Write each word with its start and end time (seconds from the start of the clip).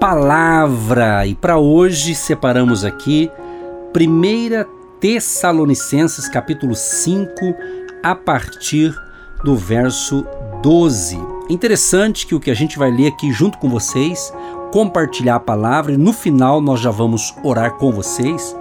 palavra. 0.00 1.26
E 1.26 1.34
para 1.34 1.58
hoje 1.58 2.14
separamos 2.14 2.84
aqui 2.84 3.30
1 3.94 4.98
Tessalonicenses, 5.00 6.28
capítulo 6.28 6.74
5, 6.74 7.28
a 8.02 8.14
partir 8.14 8.94
do 9.42 9.56
verso 9.56 10.26
12. 10.62 11.18
Interessante 11.48 12.26
que 12.26 12.34
o 12.34 12.40
que 12.40 12.50
a 12.50 12.54
gente 12.54 12.78
vai 12.78 12.90
ler 12.90 13.08
aqui 13.08 13.32
junto 13.32 13.58
com 13.58 13.68
vocês, 13.70 14.32
compartilhar 14.70 15.36
a 15.36 15.40
palavra 15.40 15.92
e 15.92 15.96
no 15.96 16.12
final 16.12 16.60
nós 16.60 16.80
já 16.80 16.90
vamos 16.90 17.34
orar 17.42 17.74
com 17.74 17.90
vocês, 17.90 18.54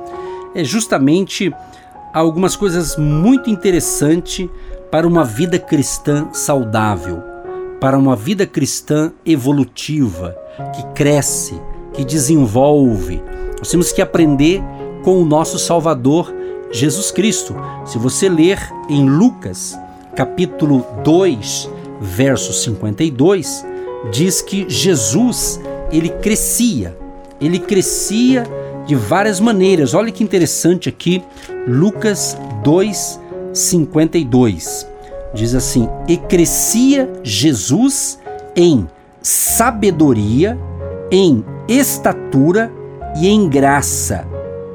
é 0.53 0.63
justamente 0.63 1.53
algumas 2.13 2.55
coisas 2.55 2.95
muito 2.97 3.49
interessantes 3.49 4.49
para 4.89 5.07
uma 5.07 5.25
vida 5.25 5.59
cristã 5.59 6.29
saudável 6.31 7.35
para 7.79 7.97
uma 7.97 8.15
vida 8.15 8.47
cristã 8.47 9.11
evolutiva, 9.25 10.35
que 10.73 10.83
cresce, 10.93 11.59
que 11.93 12.03
desenvolve. 12.03 13.21
Nós 13.57 13.69
temos 13.69 13.91
que 13.91 14.01
aprender 14.01 14.61
com 15.03 15.21
o 15.21 15.25
nosso 15.25 15.57
Salvador 15.59 16.33
Jesus 16.71 17.11
Cristo. 17.11 17.55
Se 17.85 17.97
você 17.97 18.27
ler 18.27 18.59
em 18.89 19.07
Lucas, 19.07 19.77
capítulo 20.15 20.85
2, 21.03 21.69
verso 21.99 22.53
52, 22.53 23.65
diz 24.11 24.41
que 24.41 24.65
Jesus, 24.67 25.59
ele 25.91 26.09
crescia. 26.09 26.97
Ele 27.39 27.59
crescia 27.59 28.43
de 28.85 28.95
várias 28.95 29.39
maneiras. 29.39 29.93
Olha 29.93 30.11
que 30.11 30.23
interessante 30.23 30.89
aqui, 30.89 31.23
Lucas 31.67 32.37
2, 32.63 33.19
52 33.53 34.95
diz 35.35 35.53
assim: 35.53 35.87
E 36.07 36.17
crescia 36.17 37.11
Jesus 37.21 38.17
em 38.55 38.87
sabedoria, 39.25 40.55
em 41.09 41.43
estatura 41.67 42.71
e 43.17 43.27
em 43.27 43.49
graça 43.49 44.23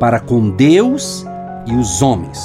para 0.00 0.18
com 0.18 0.50
Deus 0.50 1.24
e 1.66 1.74
os 1.76 2.02
homens. 2.02 2.40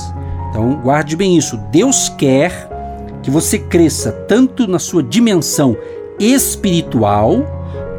Então, 0.50 0.80
guarde 0.84 1.16
bem 1.16 1.36
isso. 1.36 1.58
Deus 1.72 2.08
quer 2.10 2.70
que 3.24 3.32
você 3.32 3.58
cresça 3.58 4.12
tanto 4.12 4.68
na 4.68 4.78
sua 4.78 5.02
dimensão 5.02 5.76
espiritual 6.20 7.44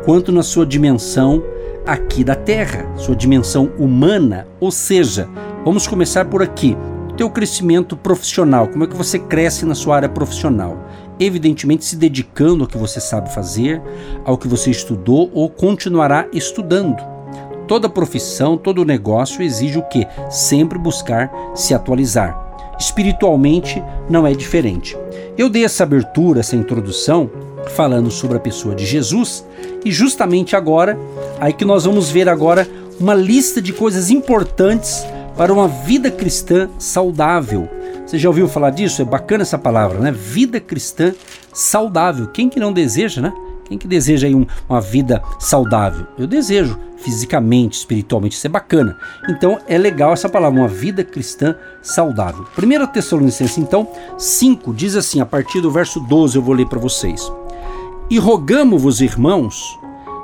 quanto 0.05 0.31
na 0.31 0.45
sua 0.45 0.65
dimensão 0.65 1.43
aqui 1.85 2.23
da 2.23 2.37
terra, 2.37 2.87
sua 2.95 3.17
dimensão 3.17 3.73
humana. 3.77 4.47
Ou 4.61 4.71
seja, 4.71 5.29
vamos 5.65 5.89
começar 5.89 6.27
por 6.27 6.45
aqui 6.45 6.77
teu 7.17 7.31
crescimento 7.31 7.97
profissional, 7.97 8.69
como 8.69 8.85
é 8.85 8.87
que 8.87 8.95
você 8.95 9.19
cresce 9.19 9.65
na 9.65 9.75
sua 9.75 9.97
área 9.97 10.09
profissional? 10.09 10.77
Evidentemente 11.19 11.85
se 11.85 11.97
dedicando 11.97 12.65
ao 12.65 12.69
que 12.69 12.77
você 12.77 13.01
sabe 13.01 13.33
fazer, 13.33 13.81
ao 14.25 14.37
que 14.37 14.49
você 14.49 14.71
estudou 14.71 15.31
ou 15.33 15.49
continuará 15.49 16.27
estudando. 16.33 17.03
Toda 17.67 17.89
profissão, 17.89 18.57
todo 18.57 18.85
negócio 18.85 19.43
exige 19.43 19.79
o 19.79 19.83
que? 19.83 20.07
Sempre 20.31 20.79
buscar 20.79 21.31
se 21.55 21.75
atualizar. 21.75 22.45
Espiritualmente 22.79 23.83
não 24.09 24.27
é 24.27 24.33
diferente. 24.35 24.97
Eu 25.37 25.49
dei 25.49 25.65
essa 25.65 25.83
abertura, 25.83 26.41
essa 26.41 26.55
introdução, 26.55 27.31
falando 27.75 28.11
sobre 28.11 28.37
a 28.37 28.41
pessoa 28.41 28.75
de 28.75 28.87
Jesus, 28.87 29.45
e 29.85 29.91
justamente 29.91 30.55
agora, 30.55 30.99
aí 31.41 31.53
que 31.53 31.65
nós 31.65 31.85
vamos 31.85 32.11
ver 32.11 32.29
agora 32.29 32.69
uma 33.01 33.15
lista 33.15 33.61
de 33.61 33.73
coisas 33.73 34.11
importantes 34.11 35.05
para 35.37 35.53
uma 35.53 35.69
vida 35.69 36.11
cristã 36.11 36.71
saudável. 36.79 37.69
Você 38.07 38.21
já 38.21 38.29
ouviu 38.29 38.47
falar 38.47 38.71
disso? 38.71 39.03
É 39.03 39.05
bacana 39.05 39.43
essa 39.43 39.59
palavra, 39.59 39.99
né? 39.99 40.13
Vida 40.13 40.61
cristã 40.61 41.13
saudável. 41.53 42.29
Quem 42.29 42.49
que 42.49 42.61
não 42.61 42.73
deseja, 42.73 43.21
né? 43.21 43.33
Quem 43.65 43.77
que 43.77 43.89
deseja 43.89 44.29
aí 44.29 44.35
um, 44.35 44.47
uma 44.69 44.81
vida 44.81 45.21
saudável? 45.41 46.07
Eu 46.17 46.25
desejo, 46.29 46.79
fisicamente, 46.99 47.79
espiritualmente, 47.79 48.37
isso 48.37 48.47
é 48.47 48.51
bacana. 48.51 48.97
Então 49.29 49.59
é 49.67 49.77
legal 49.77 50.13
essa 50.13 50.29
palavra, 50.29 50.61
uma 50.61 50.69
vida 50.69 51.03
cristã 51.03 51.57
saudável. 51.83 52.47
1 52.57 52.87
Tessalonicenses, 52.93 53.59
então, 53.59 53.89
5, 54.17 54.73
diz 54.73 54.95
assim, 54.95 55.21
a 55.21 55.27
partir 55.27 55.61
do 55.61 55.71
verso 55.71 55.99
12 55.99 56.37
eu 56.37 56.43
vou 56.43 56.55
ler 56.55 56.67
para 56.67 56.79
vocês. 56.79 57.33
E 58.09 58.21
rogamo-vos, 58.21 59.01
irmãos, 59.01 59.77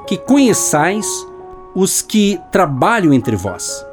que 0.06 0.16
conheçais 0.16 1.06
os 1.74 2.00
que 2.00 2.38
trabalham 2.52 3.12
entre 3.12 3.34
vós 3.34 3.84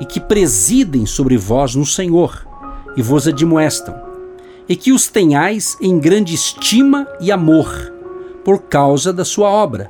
e 0.00 0.04
que 0.04 0.20
presidem 0.20 1.06
sobre 1.06 1.38
vós 1.38 1.74
no 1.74 1.86
Senhor 1.86 2.47
e 2.98 3.02
vos 3.02 3.28
admoestam, 3.28 3.94
e 4.68 4.74
que 4.74 4.90
os 4.90 5.06
tenhais 5.06 5.76
em 5.80 6.00
grande 6.00 6.34
estima 6.34 7.06
e 7.20 7.30
amor, 7.30 7.92
por 8.44 8.62
causa 8.62 9.12
da 9.12 9.24
sua 9.24 9.48
obra. 9.48 9.88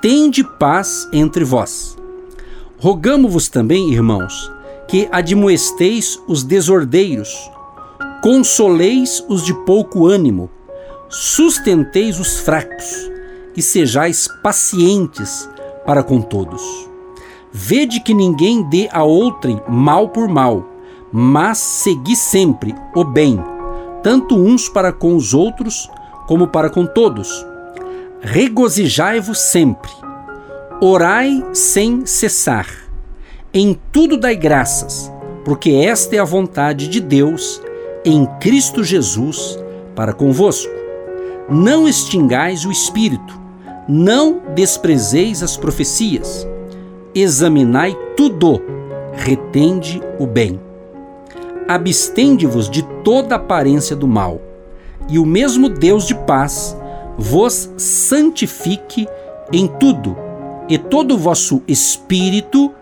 Tende 0.00 0.42
paz 0.42 1.06
entre 1.12 1.44
vós. 1.44 1.94
Rogamo-vos 2.78 3.50
também, 3.50 3.92
irmãos, 3.92 4.50
que 4.88 5.06
admoesteis 5.12 6.18
os 6.26 6.42
desordeiros, 6.42 7.50
consoleis 8.22 9.22
os 9.28 9.44
de 9.44 9.52
pouco 9.66 10.06
ânimo, 10.06 10.48
sustenteis 11.10 12.18
os 12.18 12.38
fracos 12.38 13.10
e 13.54 13.60
sejais 13.60 14.26
pacientes 14.42 15.50
para 15.84 16.02
com 16.02 16.22
todos. 16.22 16.62
Vede 17.52 18.00
que 18.00 18.14
ninguém 18.14 18.62
dê 18.70 18.88
a 18.90 19.02
outrem 19.02 19.60
mal 19.68 20.08
por 20.08 20.26
mal, 20.28 20.75
mas 21.18 21.56
segui 21.56 22.14
sempre 22.14 22.74
o 22.94 23.02
bem, 23.02 23.42
tanto 24.02 24.36
uns 24.36 24.68
para 24.68 24.92
com 24.92 25.16
os 25.16 25.32
outros, 25.32 25.90
como 26.26 26.48
para 26.48 26.68
com 26.68 26.84
todos. 26.84 27.46
Regozijai-vos 28.20 29.38
sempre, 29.38 29.90
orai 30.78 31.42
sem 31.54 32.04
cessar, 32.04 32.66
em 33.54 33.80
tudo 33.90 34.18
dai 34.18 34.36
graças, 34.36 35.10
porque 35.42 35.70
esta 35.70 36.16
é 36.16 36.18
a 36.18 36.24
vontade 36.24 36.86
de 36.86 37.00
Deus 37.00 37.62
em 38.04 38.26
Cristo 38.38 38.84
Jesus 38.84 39.58
para 39.94 40.12
convosco. 40.12 40.74
Não 41.48 41.88
extingais 41.88 42.66
o 42.66 42.70
espírito, 42.70 43.40
não 43.88 44.42
desprezeis 44.54 45.42
as 45.42 45.56
profecias 45.56 46.46
examinai 47.16 47.96
tudo, 48.14 48.60
retende 49.14 50.02
o 50.18 50.26
bem. 50.26 50.65
Abstende-vos 51.68 52.70
de 52.70 52.82
toda 53.02 53.34
aparência 53.34 53.96
do 53.96 54.06
mal, 54.06 54.40
e 55.08 55.18
o 55.18 55.26
mesmo 55.26 55.68
Deus 55.68 56.06
de 56.06 56.14
paz 56.14 56.76
vos 57.18 57.70
santifique 57.76 59.06
em 59.52 59.66
tudo, 59.66 60.16
e 60.68 60.78
todo 60.78 61.14
o 61.14 61.18
vosso 61.18 61.62
espírito 61.66 62.72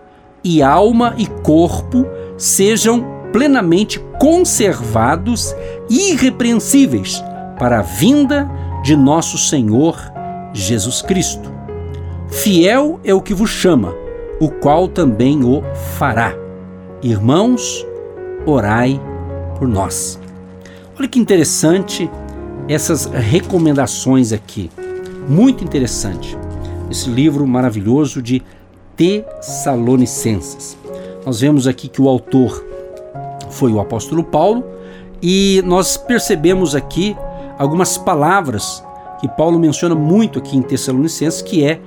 e 0.43 0.61
alma 0.61 1.15
e 1.17 1.25
corpo 1.25 2.05
sejam 2.37 3.05
plenamente 3.31 3.99
conservados 4.19 5.55
irrepreensíveis 5.89 7.23
para 7.59 7.79
a 7.79 7.81
vinda 7.81 8.49
de 8.83 8.95
nosso 8.95 9.37
Senhor 9.37 9.97
Jesus 10.53 11.01
Cristo. 11.01 11.53
Fiel 12.27 12.99
é 13.03 13.13
o 13.13 13.21
que 13.21 13.33
vos 13.33 13.49
chama 13.49 13.93
o 14.39 14.49
qual 14.49 14.87
também 14.87 15.43
o 15.43 15.63
fará. 15.97 16.33
Irmãos, 17.01 17.85
orai 18.45 18.99
por 19.57 19.67
nós. 19.67 20.19
Olha 20.97 21.07
que 21.07 21.19
interessante 21.19 22.09
essas 22.67 23.05
recomendações 23.05 24.31
aqui. 24.31 24.71
Muito 25.27 25.63
interessante. 25.63 26.37
Esse 26.89 27.09
livro 27.09 27.45
maravilhoso 27.47 28.21
de 28.21 28.41
Tessalonicenses. 28.95 30.77
Nós 31.25 31.41
vemos 31.41 31.67
aqui 31.67 31.87
que 31.87 32.01
o 32.01 32.07
autor 32.07 32.63
foi 33.49 33.71
o 33.71 33.79
apóstolo 33.79 34.23
Paulo 34.23 34.63
e 35.21 35.61
nós 35.65 35.97
percebemos 35.97 36.75
aqui 36.75 37.15
algumas 37.57 37.97
palavras 37.97 38.83
que 39.19 39.27
Paulo 39.27 39.57
menciona 39.57 39.95
muito 39.95 40.39
aqui 40.39 40.57
em 40.57 40.61
Tessalonicenses, 40.61 41.41
que 41.41 41.63
é 41.63 41.79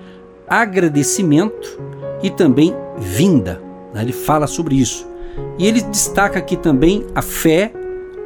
agradecimento 0.48 1.80
e 2.22 2.30
também 2.30 2.74
vinda. 2.98 3.60
Né? 3.94 4.02
Ele 4.02 4.12
fala 4.12 4.46
sobre 4.46 4.76
isso. 4.76 5.06
E 5.58 5.66
ele 5.66 5.80
destaca 5.80 6.38
aqui 6.38 6.56
também 6.56 7.06
a 7.14 7.22
fé, 7.22 7.72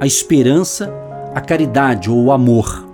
a 0.00 0.06
esperança, 0.06 0.92
a 1.34 1.40
caridade 1.40 2.10
ou 2.10 2.24
o 2.24 2.32
amor. 2.32 2.86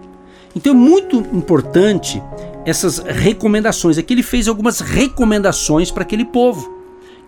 Então 0.55 0.73
é 0.73 0.76
muito 0.76 1.17
importante 1.32 2.23
essas 2.65 2.99
recomendações. 2.99 3.99
Aqui 3.99 4.15
ele 4.15 4.23
fez 4.23 4.49
algumas 4.49 4.81
recomendações 4.81 5.91
para 5.91 6.03
aquele 6.03 6.25
povo. 6.25 6.79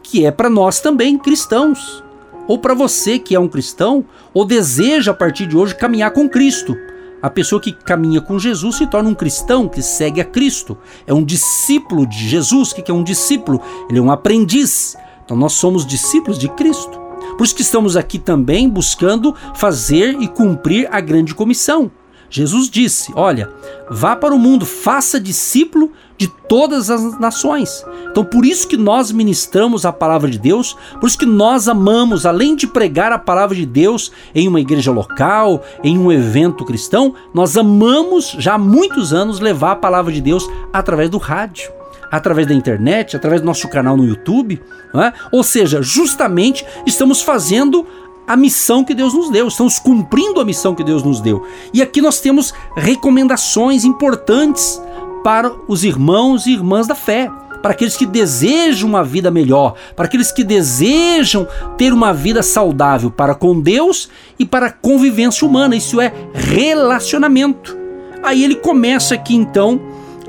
que 0.03 0.25
é 0.25 0.31
para 0.31 0.51
nós 0.51 0.81
também 0.81 1.19
cristãos, 1.19 2.03
ou 2.49 2.59
para 2.59 2.75
você 2.75 3.19
que 3.19 3.35
é 3.35 3.39
um 3.39 3.47
cristão 3.47 4.05
ou 4.35 4.45
deseja 4.45 5.13
a 5.13 5.15
partir 5.15 5.47
de 5.47 5.57
hoje 5.57 5.75
caminhar 5.75 6.11
com 6.11 6.29
Cristo. 6.29 6.77
A 7.23 7.29
pessoa 7.29 7.61
que 7.61 7.73
caminha 7.73 8.21
com 8.21 8.39
Jesus 8.39 8.77
se 8.77 8.87
torna 8.87 9.11
um 9.11 9.15
cristão 9.15 9.69
que 9.69 9.83
segue 9.83 10.21
a 10.21 10.25
Cristo. 10.25 10.77
É 11.07 11.13
um 11.13 11.23
discípulo 11.23 12.07
de 12.07 12.29
Jesus. 12.29 12.73
O 12.73 12.75
que 12.75 12.91
é 12.91 12.95
um 12.95 13.05
discípulo? 13.05 13.61
Ele 13.91 13.99
é 13.99 14.03
um 14.03 14.11
aprendiz. 14.11 14.97
Então 15.31 15.39
nós 15.39 15.53
somos 15.53 15.87
discípulos 15.87 16.41
de 16.41 16.49
Cristo. 16.49 16.99
Por 17.39 17.45
isso 17.45 17.55
que 17.55 17.63
estamos 17.63 17.97
aqui 17.97 18.19
também 18.19 18.69
buscando 18.69 19.33
fazer 19.55 20.21
e 20.21 20.27
cumprir 20.27 20.89
a 20.91 21.01
grande 21.01 21.37
comissão. 21.37 21.89
Jesus 22.29 22.69
disse: 22.69 23.13
Olha, 23.15 23.49
vá 23.89 24.17
para 24.17 24.35
o 24.35 24.39
mundo, 24.41 24.67
faça 24.67 25.21
discípulo 25.21 25.93
de 26.19 26.27
todas 26.27 26.91
as 26.91 27.17
nações. 27.21 27.87
Então, 28.11 28.25
por 28.25 28.45
isso 28.45 28.67
que 28.67 28.77
nós 28.77 29.13
ministramos 29.13 29.87
a 29.87 29.93
palavra 29.93 30.29
de 30.29 30.37
Deus, 30.37 30.77
por 31.01 31.07
isso 31.07 31.19
que 31.19 31.27
nós 31.27 31.69
amamos, 31.69 32.27
além 32.27 32.57
de 32.57 32.67
pregar 32.67 33.13
a 33.13 33.19
palavra 33.19 33.55
de 33.55 33.65
Deus 33.65 34.11
em 34.35 34.49
uma 34.49 34.61
igreja 34.61 34.91
local, 34.91 35.63
em 35.85 35.97
um 35.97 36.11
evento 36.11 36.65
cristão, 36.65 37.15
nós 37.33 37.57
amamos 37.57 38.35
já 38.37 38.55
há 38.55 38.59
muitos 38.59 39.13
anos 39.13 39.39
levar 39.39 39.73
a 39.73 39.77
palavra 39.77 40.13
de 40.13 40.21
Deus 40.21 40.51
através 40.73 41.09
do 41.09 41.19
rádio 41.19 41.80
através 42.11 42.47
da 42.47 42.55
internet, 42.55 43.17
através 43.17 43.41
do 43.41 43.47
nosso 43.47 43.69
canal 43.69 43.97
no 43.97 44.05
YouTube. 44.05 44.61
É? 44.95 45.13
Ou 45.31 45.43
seja, 45.43 45.81
justamente 45.83 46.65
estamos 46.87 47.23
fazendo 47.23 47.87
a 48.27 48.37
missão 48.37 48.85
que 48.85 48.95
Deus 48.95 49.13
nos 49.13 49.29
deu, 49.31 49.49
estamos 49.49 49.79
cumprindo 49.79 50.41
a 50.41 50.45
missão 50.45 50.75
que 50.75 50.85
Deus 50.85 51.03
nos 51.03 51.21
deu. 51.21 51.45
E 51.75 51.83
aqui 51.83 52.01
nós 52.01 52.21
temos 52.21 52.55
recomendações 52.77 53.85
importantes 53.85 54.81
para 55.25 55.53
os 55.67 55.85
irmãos 55.85 56.47
e 56.47 56.53
irmãs 56.53 56.87
da 56.87 56.95
fé, 56.95 57.31
para 57.61 57.73
aqueles 57.73 57.97
que 57.97 58.07
desejam 58.07 58.89
uma 58.89 59.05
vida 59.05 59.31
melhor, 59.31 59.75
para 59.97 60.07
aqueles 60.07 60.33
que 60.33 60.45
desejam 60.45 61.47
ter 61.77 61.93
uma 61.93 62.13
vida 62.13 62.43
saudável 62.43 63.11
para 63.11 63.35
com 63.35 63.61
Deus 63.61 64.09
e 64.39 64.47
para 64.47 64.67
a 64.67 64.73
convivência 64.73 65.47
humana. 65.47 65.77
Isso 65.77 66.01
é 66.01 66.13
relacionamento. 66.33 67.77
Aí 68.23 68.45
ele 68.45 68.55
começa 68.55 69.15
aqui 69.15 69.35
então 69.35 69.81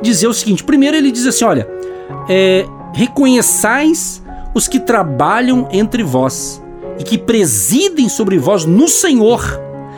dizer 0.01 0.27
o 0.27 0.33
seguinte: 0.33 0.63
primeiro 0.63 0.97
ele 0.97 1.11
diz 1.11 1.25
assim, 1.25 1.45
olha, 1.45 1.67
é, 2.29 2.65
reconheçais 2.93 4.21
os 4.53 4.67
que 4.67 4.79
trabalham 4.79 5.67
entre 5.71 6.03
vós 6.03 6.61
e 6.99 7.03
que 7.03 7.17
presidem 7.17 8.09
sobre 8.09 8.37
vós 8.37 8.65
no 8.65 8.87
Senhor. 8.87 9.41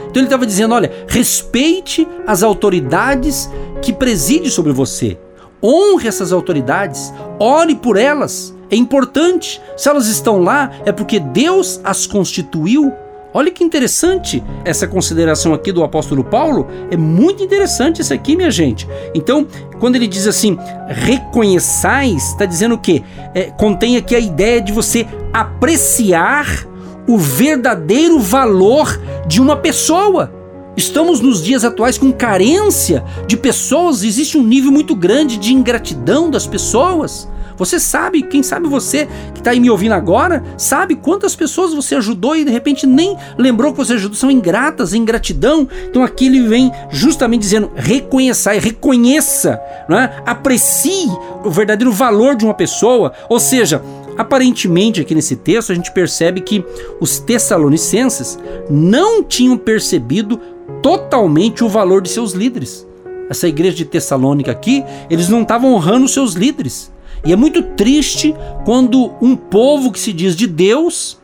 Então 0.03 0.21
ele 0.21 0.25
estava 0.27 0.45
dizendo: 0.45 0.75
olha, 0.75 0.91
respeite 1.07 2.07
as 2.27 2.43
autoridades 2.43 3.49
que 3.81 3.91
presidem 3.91 4.49
sobre 4.49 4.71
você. 4.71 5.17
Honre 5.61 6.07
essas 6.07 6.31
autoridades, 6.31 7.13
ore 7.39 7.75
por 7.75 7.97
elas. 7.97 8.53
É 8.69 8.75
importante. 8.75 9.61
Se 9.77 9.89
elas 9.89 10.07
estão 10.07 10.41
lá, 10.41 10.71
é 10.85 10.91
porque 10.91 11.19
Deus 11.19 11.79
as 11.83 12.05
constituiu. 12.05 12.91
Olha 13.33 13.49
que 13.49 13.63
interessante 13.63 14.43
essa 14.63 14.87
consideração 14.87 15.53
aqui 15.53 15.71
do 15.71 15.83
apóstolo 15.83 16.23
Paulo. 16.23 16.67
É 16.91 16.95
muito 16.95 17.43
interessante 17.43 17.99
isso 17.99 18.13
aqui, 18.13 18.35
minha 18.35 18.51
gente. 18.51 18.87
Então, 19.15 19.47
quando 19.79 19.95
ele 19.95 20.07
diz 20.07 20.27
assim, 20.27 20.57
reconheçais, 20.87 22.29
está 22.29 22.45
dizendo 22.45 22.75
o 22.75 22.77
quê? 22.77 23.01
É, 23.33 23.45
contém 23.45 23.97
aqui 23.97 24.15
a 24.15 24.19
ideia 24.19 24.61
de 24.61 24.71
você 24.71 25.07
apreciar 25.33 26.67
o 27.07 27.17
verdadeiro 27.17 28.19
valor 28.19 29.01
de 29.25 29.41
uma 29.41 29.57
pessoa. 29.57 30.31
Estamos 30.77 31.19
nos 31.19 31.43
dias 31.43 31.63
atuais 31.63 31.97
com 31.97 32.11
carência 32.11 33.03
de 33.27 33.35
pessoas, 33.35 34.03
existe 34.03 34.37
um 34.37 34.43
nível 34.43 34.71
muito 34.71 34.95
grande 34.95 35.37
de 35.37 35.53
ingratidão 35.53 36.29
das 36.29 36.45
pessoas. 36.45 37.27
Você 37.57 37.79
sabe, 37.79 38.23
quem 38.23 38.43
sabe 38.43 38.67
você 38.67 39.07
que 39.33 39.39
está 39.39 39.51
aí 39.51 39.59
me 39.59 39.69
ouvindo 39.69 39.93
agora, 39.93 40.43
sabe 40.57 40.95
quantas 40.95 41.35
pessoas 41.35 41.73
você 41.73 41.95
ajudou 41.95 42.35
e 42.35 42.45
de 42.45 42.51
repente 42.51 42.85
nem 42.85 43.17
lembrou 43.37 43.71
que 43.71 43.77
você 43.77 43.93
ajudou, 43.93 44.15
são 44.17 44.31
ingratas, 44.31 44.93
ingratidão. 44.93 45.67
Então 45.89 46.03
aqui 46.03 46.25
ele 46.25 46.47
vem 46.47 46.71
justamente 46.89 47.41
dizendo: 47.41 47.71
reconheça, 47.75 48.51
reconheça, 48.51 49.59
é? 49.89 50.21
aprecie 50.25 51.07
o 51.43 51.49
verdadeiro 51.49 51.91
valor 51.91 52.35
de 52.35 52.45
uma 52.45 52.53
pessoa, 52.53 53.13
ou 53.29 53.39
seja, 53.39 53.81
Aparentemente, 54.15 55.01
aqui 55.01 55.15
nesse 55.15 55.35
texto, 55.35 55.71
a 55.71 55.75
gente 55.75 55.91
percebe 55.91 56.41
que 56.41 56.63
os 56.99 57.19
tessalonicenses 57.19 58.37
não 58.69 59.23
tinham 59.23 59.57
percebido 59.57 60.39
totalmente 60.81 61.63
o 61.63 61.69
valor 61.69 62.01
de 62.01 62.09
seus 62.09 62.33
líderes. 62.33 62.87
Essa 63.29 63.47
igreja 63.47 63.75
de 63.75 63.85
Tessalônica 63.85 64.51
aqui, 64.51 64.83
eles 65.09 65.29
não 65.29 65.41
estavam 65.41 65.73
honrando 65.73 66.07
seus 66.07 66.33
líderes. 66.33 66.91
E 67.25 67.31
é 67.31 67.35
muito 67.35 67.61
triste 67.61 68.35
quando 68.65 69.13
um 69.21 69.35
povo 69.35 69.91
que 69.91 69.99
se 69.99 70.11
diz 70.11 70.35
de 70.35 70.47
Deus 70.47 71.17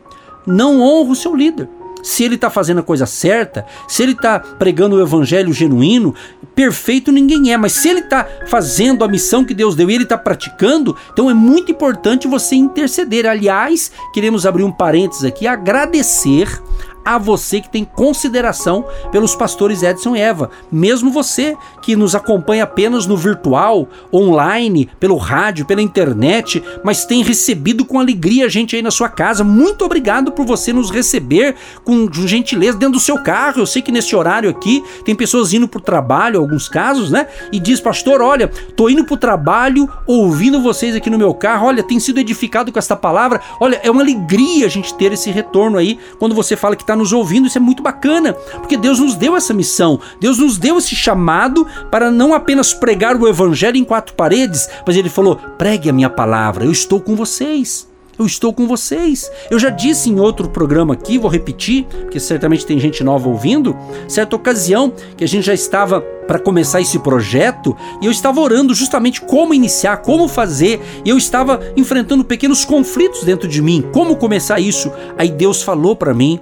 não 0.46 0.80
honra 0.80 1.12
o 1.12 1.16
seu 1.16 1.34
líder 1.34 1.68
se 2.02 2.24
ele 2.24 2.34
está 2.34 2.50
fazendo 2.50 2.80
a 2.80 2.82
coisa 2.82 3.06
certa, 3.06 3.66
se 3.86 4.02
ele 4.02 4.12
está 4.12 4.38
pregando 4.38 4.96
o 4.96 5.02
evangelho 5.02 5.52
genuíno, 5.52 6.14
perfeito 6.54 7.12
ninguém 7.12 7.52
é, 7.52 7.56
mas 7.56 7.72
se 7.72 7.88
ele 7.88 8.00
está 8.00 8.26
fazendo 8.46 9.04
a 9.04 9.08
missão 9.08 9.44
que 9.44 9.54
Deus 9.54 9.74
deu 9.74 9.90
e 9.90 9.94
ele 9.94 10.04
está 10.04 10.18
praticando, 10.18 10.96
então 11.12 11.30
é 11.30 11.34
muito 11.34 11.70
importante 11.70 12.28
você 12.28 12.54
interceder. 12.54 13.26
Aliás, 13.26 13.90
queremos 14.12 14.46
abrir 14.46 14.64
um 14.64 14.72
parênteses 14.72 15.24
aqui, 15.24 15.46
agradecer 15.46 16.60
a 17.04 17.18
você 17.18 17.60
que 17.60 17.70
tem 17.70 17.84
consideração 17.84 18.84
pelos 19.10 19.34
pastores 19.34 19.82
Edson 19.82 20.16
e 20.16 20.20
Eva, 20.20 20.50
mesmo 20.70 21.10
você 21.10 21.56
que 21.82 21.96
nos 21.96 22.14
acompanha 22.14 22.64
apenas 22.64 23.06
no 23.06 23.16
virtual, 23.16 23.88
online, 24.12 24.88
pelo 24.98 25.16
rádio, 25.16 25.66
pela 25.66 25.82
internet, 25.82 26.62
mas 26.84 27.04
tem 27.04 27.22
recebido 27.22 27.84
com 27.84 27.98
alegria 27.98 28.46
a 28.46 28.48
gente 28.48 28.76
aí 28.76 28.82
na 28.82 28.90
sua 28.90 29.08
casa. 29.08 29.42
Muito 29.42 29.84
obrigado 29.84 30.32
por 30.32 30.44
você 30.44 30.72
nos 30.72 30.90
receber 30.90 31.54
com 31.84 32.08
gentileza 32.12 32.78
dentro 32.78 32.94
do 32.94 33.00
seu 33.00 33.22
carro. 33.22 33.60
Eu 33.60 33.66
sei 33.66 33.82
que 33.82 33.92
nesse 33.92 34.14
horário 34.14 34.50
aqui 34.50 34.82
tem 35.04 35.14
pessoas 35.14 35.52
indo 35.52 35.66
para 35.66 35.78
o 35.78 35.82
trabalho, 35.82 36.40
alguns 36.40 36.68
casos, 36.68 37.10
né? 37.10 37.26
E 37.52 37.58
diz, 37.58 37.80
pastor, 37.80 38.20
olha, 38.20 38.48
tô 38.76 38.88
indo 38.88 39.04
para 39.04 39.14
o 39.14 39.18
trabalho 39.18 39.88
ouvindo 40.06 40.60
vocês 40.60 40.94
aqui 40.94 41.10
no 41.10 41.18
meu 41.18 41.34
carro. 41.34 41.66
Olha, 41.66 41.82
tem 41.82 41.98
sido 41.98 42.18
edificado 42.18 42.72
com 42.72 42.78
esta 42.78 42.96
palavra. 42.96 43.40
Olha, 43.58 43.80
é 43.82 43.90
uma 43.90 44.02
alegria 44.02 44.66
a 44.66 44.68
gente 44.68 44.94
ter 44.94 45.12
esse 45.12 45.30
retorno 45.30 45.78
aí 45.78 45.98
quando 46.18 46.34
você 46.34 46.56
fala 46.56 46.76
que 46.76 46.84
está 46.90 46.96
nos 46.96 47.12
ouvindo, 47.12 47.46
isso 47.46 47.58
é 47.58 47.60
muito 47.60 47.82
bacana, 47.82 48.32
porque 48.32 48.76
Deus 48.76 48.98
nos 48.98 49.14
deu 49.14 49.36
essa 49.36 49.54
missão, 49.54 50.00
Deus 50.20 50.38
nos 50.38 50.58
deu 50.58 50.78
esse 50.78 50.96
chamado 50.96 51.66
para 51.90 52.10
não 52.10 52.34
apenas 52.34 52.74
pregar 52.74 53.16
o 53.16 53.28
evangelho 53.28 53.76
em 53.76 53.84
quatro 53.84 54.14
paredes, 54.14 54.68
mas 54.84 54.96
Ele 54.96 55.08
falou: 55.08 55.36
pregue 55.56 55.88
a 55.88 55.92
minha 55.92 56.10
palavra, 56.10 56.64
eu 56.64 56.72
estou 56.72 57.00
com 57.00 57.14
vocês. 57.14 57.88
Eu 58.18 58.26
estou 58.26 58.52
com 58.52 58.66
vocês. 58.66 59.30
Eu 59.50 59.58
já 59.58 59.70
disse 59.70 60.10
em 60.10 60.20
outro 60.20 60.46
programa 60.50 60.92
aqui, 60.92 61.16
vou 61.16 61.30
repetir, 61.30 61.86
porque 61.86 62.20
certamente 62.20 62.66
tem 62.66 62.78
gente 62.78 63.02
nova 63.02 63.26
ouvindo. 63.30 63.74
Certa 64.06 64.36
ocasião 64.36 64.92
que 65.16 65.24
a 65.24 65.26
gente 65.26 65.46
já 65.46 65.54
estava 65.54 66.02
para 66.02 66.38
começar 66.38 66.82
esse 66.82 66.98
projeto 66.98 67.74
e 68.02 68.04
eu 68.04 68.12
estava 68.12 68.38
orando 68.38 68.74
justamente 68.74 69.22
como 69.22 69.54
iniciar, 69.54 70.02
como 70.02 70.28
fazer, 70.28 70.82
e 71.02 71.08
eu 71.08 71.16
estava 71.16 71.60
enfrentando 71.78 72.22
pequenos 72.22 72.62
conflitos 72.62 73.24
dentro 73.24 73.48
de 73.48 73.62
mim, 73.62 73.82
como 73.90 74.14
começar 74.16 74.60
isso. 74.60 74.92
Aí 75.16 75.30
Deus 75.30 75.62
falou 75.62 75.96
para 75.96 76.12
mim 76.12 76.38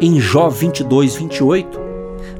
em 0.00 0.20
Jó 0.20 0.48
22, 0.48 1.16
28. 1.16 1.92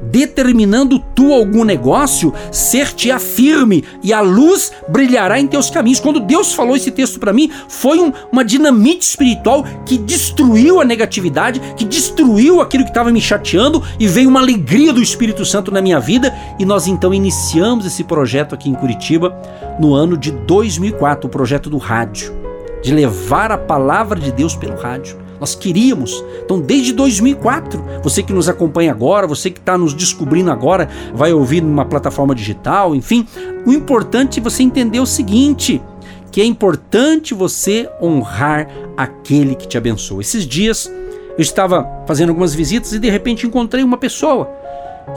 Determinando 0.03 0.99
tu 0.99 1.33
algum 1.33 1.65
negócio, 1.65 2.35
ser-te-á 2.51 3.19
firme 3.19 3.85
e 4.03 4.13
a 4.13 4.21
luz 4.21 4.73
brilhará 4.89 5.41
em 5.41 5.47
teus 5.47 5.71
caminhos. 5.71 6.01
Quando 6.01 6.21
Deus 6.21 6.53
falou 6.53 6.77
esse 6.77 6.91
texto 6.91 7.19
para 7.19 7.33
mim, 7.33 7.51
foi 7.69 7.99
um, 7.99 8.13
uma 8.31 8.45
dinamite 8.45 9.07
espiritual 9.07 9.65
que 9.87 9.97
destruiu 9.97 10.81
a 10.81 10.85
negatividade, 10.85 11.61
que 11.77 11.85
destruiu 11.85 12.61
aquilo 12.61 12.85
que 12.85 12.91
estava 12.91 13.11
me 13.11 13.21
chateando 13.21 13.83
e 13.99 14.07
veio 14.07 14.29
uma 14.29 14.41
alegria 14.41 14.93
do 14.93 15.03
Espírito 15.03 15.45
Santo 15.45 15.71
na 15.71 15.81
minha 15.81 16.01
vida. 16.01 16.35
E 16.59 16.65
nós 16.65 16.87
então 16.87 17.15
iniciamos 17.15 17.87
esse 17.87 18.05
projeto 18.05 18.55
aqui 18.55 18.69
em 18.69 18.75
Curitiba 18.75 19.35
no 19.79 19.95
ano 19.95 20.17
de 20.17 20.33
2004, 20.33 21.27
o 21.27 21.31
projeto 21.31 21.71
do 21.71 21.79
rádio, 21.79 22.35
de 22.83 22.93
levar 22.93 23.51
a 23.51 23.57
palavra 23.57 24.21
de 24.21 24.33
Deus 24.33 24.55
pelo 24.55 24.77
rádio. 24.77 25.22
Nós 25.43 25.57
queríamos. 25.57 26.25
Então, 26.45 26.61
desde 26.61 26.93
2004, 26.93 27.85
você 28.01 28.23
que 28.23 28.33
nos 28.33 28.49
acompanha 28.49 28.93
agora, 28.93 29.27
você 29.27 29.51
que 29.51 29.59
está 29.59 29.77
nos 29.77 29.93
descobrindo 29.93 30.53
agora, 30.53 30.89
vai 31.13 31.33
ouvir 31.33 31.61
numa 31.61 31.85
plataforma 31.85 32.33
digital, 32.33 32.95
enfim, 32.95 33.27
o 33.67 33.73
importante 33.73 34.39
é 34.39 34.43
você 34.43 34.63
entender 34.63 35.01
o 35.01 35.07
seguinte: 35.07 35.83
que 36.31 36.41
é 36.41 36.45
importante 36.45 37.35
você 37.35 37.91
honrar 38.01 38.69
aquele 38.97 39.57
que 39.57 39.67
te 39.67 39.77
abençoa. 39.77 40.21
Esses 40.21 40.47
dias 40.47 40.89
eu 41.37 41.43
estava 41.43 42.05
fazendo 42.07 42.29
algumas 42.29 42.55
visitas 42.55 42.93
e 42.93 43.01
de 43.01 43.11
repente 43.11 43.45
encontrei 43.45 43.83
uma 43.83 43.97
pessoa 43.97 44.49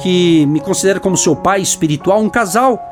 que 0.02 0.48
me 0.48 0.60
considera 0.60 1.00
como 1.00 1.16
seu 1.16 1.36
pai 1.36 1.62
espiritual, 1.62 2.20
um 2.20 2.30
casal. 2.30 2.84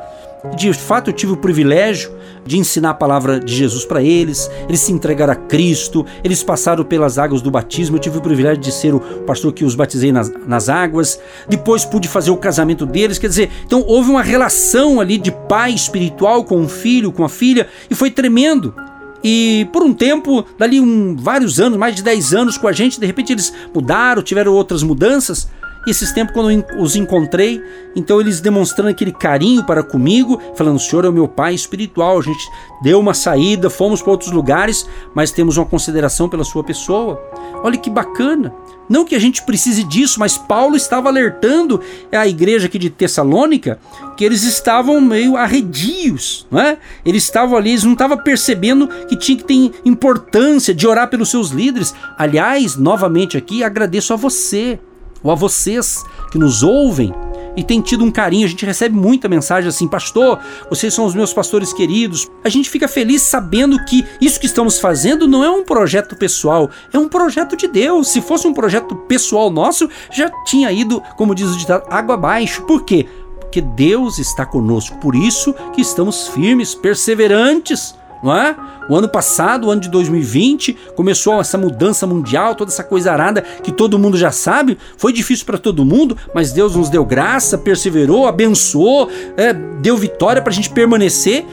De 0.57 0.73
fato, 0.73 1.09
eu 1.09 1.13
tive 1.13 1.31
o 1.31 1.37
privilégio 1.37 2.11
de 2.45 2.57
ensinar 2.57 2.89
a 2.89 2.93
palavra 2.93 3.39
de 3.39 3.55
Jesus 3.55 3.85
para 3.85 4.03
eles, 4.03 4.51
eles 4.67 4.81
se 4.81 4.91
entregaram 4.91 5.31
a 5.31 5.35
Cristo, 5.37 6.05
eles 6.21 6.43
passaram 6.43 6.83
pelas 6.83 7.17
águas 7.17 7.41
do 7.41 7.49
batismo. 7.49 7.95
Eu 7.95 7.99
tive 7.99 8.17
o 8.17 8.21
privilégio 8.21 8.61
de 8.61 8.71
ser 8.71 8.93
o 8.93 8.99
pastor 8.99 9.53
que 9.53 9.63
os 9.63 9.73
batizei 9.73 10.11
nas, 10.11 10.29
nas 10.45 10.67
águas. 10.67 11.17
Depois 11.47 11.85
pude 11.85 12.09
fazer 12.09 12.31
o 12.31 12.37
casamento 12.37 12.85
deles. 12.85 13.17
Quer 13.17 13.29
dizer, 13.29 13.49
então 13.65 13.85
houve 13.87 14.11
uma 14.11 14.21
relação 14.21 14.99
ali 14.99 15.17
de 15.17 15.31
pai 15.31 15.71
espiritual 15.71 16.43
com 16.43 16.61
o 16.61 16.67
filho, 16.67 17.13
com 17.13 17.23
a 17.23 17.29
filha, 17.29 17.67
e 17.89 17.95
foi 17.95 18.11
tremendo. 18.11 18.75
E 19.23 19.69
por 19.71 19.81
um 19.81 19.93
tempo, 19.93 20.45
dali 20.57 20.81
um, 20.81 21.15
vários 21.15 21.61
anos, 21.61 21.77
mais 21.77 21.95
de 21.95 22.03
10 22.03 22.33
anos 22.33 22.57
com 22.57 22.67
a 22.67 22.73
gente, 22.73 22.99
de 22.99 23.05
repente 23.05 23.31
eles 23.31 23.53
mudaram, 23.73 24.21
tiveram 24.21 24.51
outras 24.51 24.83
mudanças. 24.83 25.47
E 25.85 25.91
esses 25.91 26.11
tempos, 26.11 26.33
quando 26.33 26.51
eu 26.51 26.63
os 26.79 26.95
encontrei, 26.95 27.61
então 27.95 28.19
eles 28.19 28.39
demonstrando 28.39 28.89
aquele 28.89 29.11
carinho 29.11 29.65
para 29.65 29.83
comigo, 29.83 30.41
falando: 30.55 30.77
o 30.77 30.79
senhor 30.79 31.05
é 31.05 31.09
o 31.09 31.13
meu 31.13 31.27
pai 31.27 31.53
espiritual. 31.53 32.19
A 32.19 32.21
gente 32.21 32.43
deu 32.81 32.99
uma 32.99 33.13
saída, 33.13 33.69
fomos 33.69 34.01
para 34.01 34.11
outros 34.11 34.31
lugares, 34.31 34.87
mas 35.13 35.31
temos 35.31 35.57
uma 35.57 35.65
consideração 35.65 36.29
pela 36.29 36.43
sua 36.43 36.63
pessoa. 36.63 37.21
Olha 37.63 37.77
que 37.77 37.89
bacana. 37.89 38.53
Não 38.89 39.05
que 39.05 39.15
a 39.15 39.19
gente 39.19 39.43
precise 39.43 39.83
disso, 39.83 40.19
mas 40.19 40.37
Paulo 40.37 40.75
estava 40.75 41.07
alertando 41.07 41.79
a 42.11 42.27
igreja 42.27 42.67
aqui 42.67 42.77
de 42.77 42.89
Tessalônica 42.89 43.79
que 44.17 44.25
eles 44.25 44.43
estavam 44.43 44.99
meio 44.99 45.37
arredios, 45.37 46.45
não 46.51 46.59
é? 46.59 46.77
Eles 47.05 47.23
estavam 47.23 47.57
ali, 47.57 47.71
eles 47.71 47.83
não 47.83 47.93
estavam 47.93 48.17
percebendo 48.17 48.87
que 49.07 49.15
tinha 49.15 49.37
que 49.37 49.45
ter 49.45 49.71
importância 49.85 50.73
de 50.73 50.85
orar 50.85 51.09
pelos 51.09 51.29
seus 51.29 51.49
líderes. 51.49 51.95
Aliás, 52.17 52.75
novamente 52.75 53.37
aqui, 53.37 53.63
agradeço 53.63 54.13
a 54.13 54.17
você 54.17 54.79
ou 55.23 55.31
a 55.31 55.35
vocês 55.35 56.03
que 56.31 56.37
nos 56.37 56.61
ouvem 56.61 57.13
e 57.55 57.63
tem 57.63 57.81
tido 57.81 58.03
um 58.03 58.11
carinho. 58.11 58.45
A 58.45 58.49
gente 58.49 58.65
recebe 58.65 58.95
muita 58.95 59.29
mensagem 59.29 59.69
assim, 59.69 59.87
pastor, 59.87 60.39
vocês 60.69 60.93
são 60.93 61.05
os 61.05 61.15
meus 61.15 61.33
pastores 61.33 61.71
queridos. 61.71 62.29
A 62.43 62.49
gente 62.49 62.69
fica 62.69 62.87
feliz 62.87 63.21
sabendo 63.21 63.83
que 63.85 64.05
isso 64.19 64.39
que 64.39 64.45
estamos 64.45 64.79
fazendo 64.79 65.27
não 65.27 65.43
é 65.43 65.49
um 65.49 65.63
projeto 65.63 66.15
pessoal, 66.15 66.69
é 66.91 66.97
um 66.97 67.07
projeto 67.07 67.55
de 67.55 67.67
Deus. 67.67 68.09
Se 68.09 68.21
fosse 68.21 68.47
um 68.47 68.53
projeto 68.53 68.95
pessoal 68.95 69.49
nosso, 69.49 69.89
já 70.11 70.29
tinha 70.45 70.71
ido, 70.71 71.01
como 71.15 71.35
diz 71.35 71.47
o 71.47 71.57
ditado, 71.57 71.85
água 71.89 72.15
abaixo. 72.15 72.63
Por 72.63 72.83
quê? 72.83 73.07
Porque 73.39 73.61
Deus 73.61 74.17
está 74.17 74.45
conosco. 74.45 74.97
Por 74.97 75.15
isso 75.15 75.53
que 75.73 75.81
estamos 75.81 76.27
firmes, 76.29 76.73
perseverantes 76.73 77.95
não 78.23 78.35
é? 78.35 78.55
O 78.89 78.95
ano 78.95 79.09
passado, 79.09 79.67
o 79.67 79.71
ano 79.71 79.81
de 79.81 79.89
2020, 79.89 80.75
começou 80.95 81.39
essa 81.39 81.57
mudança 81.57 82.07
mundial, 82.07 82.55
toda 82.55 82.71
essa 82.71 82.83
coisa 82.83 83.11
arada 83.11 83.41
que 83.41 83.71
todo 83.71 83.99
mundo 83.99 84.17
já 84.17 84.31
sabe. 84.31 84.77
Foi 84.97 85.11
difícil 85.11 85.45
para 85.45 85.57
todo 85.57 85.85
mundo, 85.85 86.17
mas 86.33 86.51
Deus 86.51 86.75
nos 86.75 86.89
deu 86.89 87.05
graça, 87.05 87.57
perseverou, 87.57 88.27
abençoou, 88.27 89.09
é, 89.35 89.53
deu 89.53 89.97
vitória 89.97 90.41
para 90.41 90.51
a 90.51 90.55
gente 90.55 90.69
permanecer. 90.69 91.45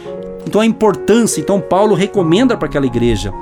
Então 0.47 0.61
a 0.61 0.67
importância, 0.67 1.41
então 1.41 1.61
Paulo 1.61 1.95
recomenda 1.95 2.57
para 2.57 2.69
aquela 2.69 2.87
igreja: 2.87 3.33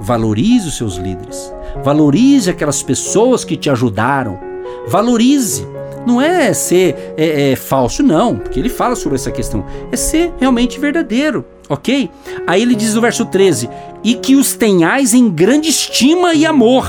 valorize 0.00 0.68
os 0.68 0.76
seus 0.76 0.96
líderes, 0.96 1.52
valorize 1.82 2.48
aquelas 2.48 2.82
pessoas 2.82 3.44
que 3.44 3.56
te 3.56 3.68
ajudaram, 3.68 4.38
valorize. 4.86 5.66
Não 6.06 6.22
é 6.22 6.52
ser 6.54 7.14
é, 7.16 7.50
é, 7.50 7.56
falso, 7.56 8.00
não, 8.00 8.36
porque 8.36 8.60
ele 8.60 8.68
fala 8.68 8.94
sobre 8.94 9.16
essa 9.16 9.32
questão. 9.32 9.64
É 9.90 9.96
ser 9.96 10.32
realmente 10.38 10.78
verdadeiro. 10.78 11.44
Ok? 11.68 12.10
Aí 12.46 12.62
ele 12.62 12.74
diz 12.74 12.94
no 12.94 13.00
verso 13.00 13.24
13: 13.24 13.68
E 14.04 14.14
que 14.14 14.36
os 14.36 14.54
tenhais 14.54 15.14
em 15.14 15.28
grande 15.28 15.68
estima 15.68 16.34
e 16.34 16.46
amor, 16.46 16.86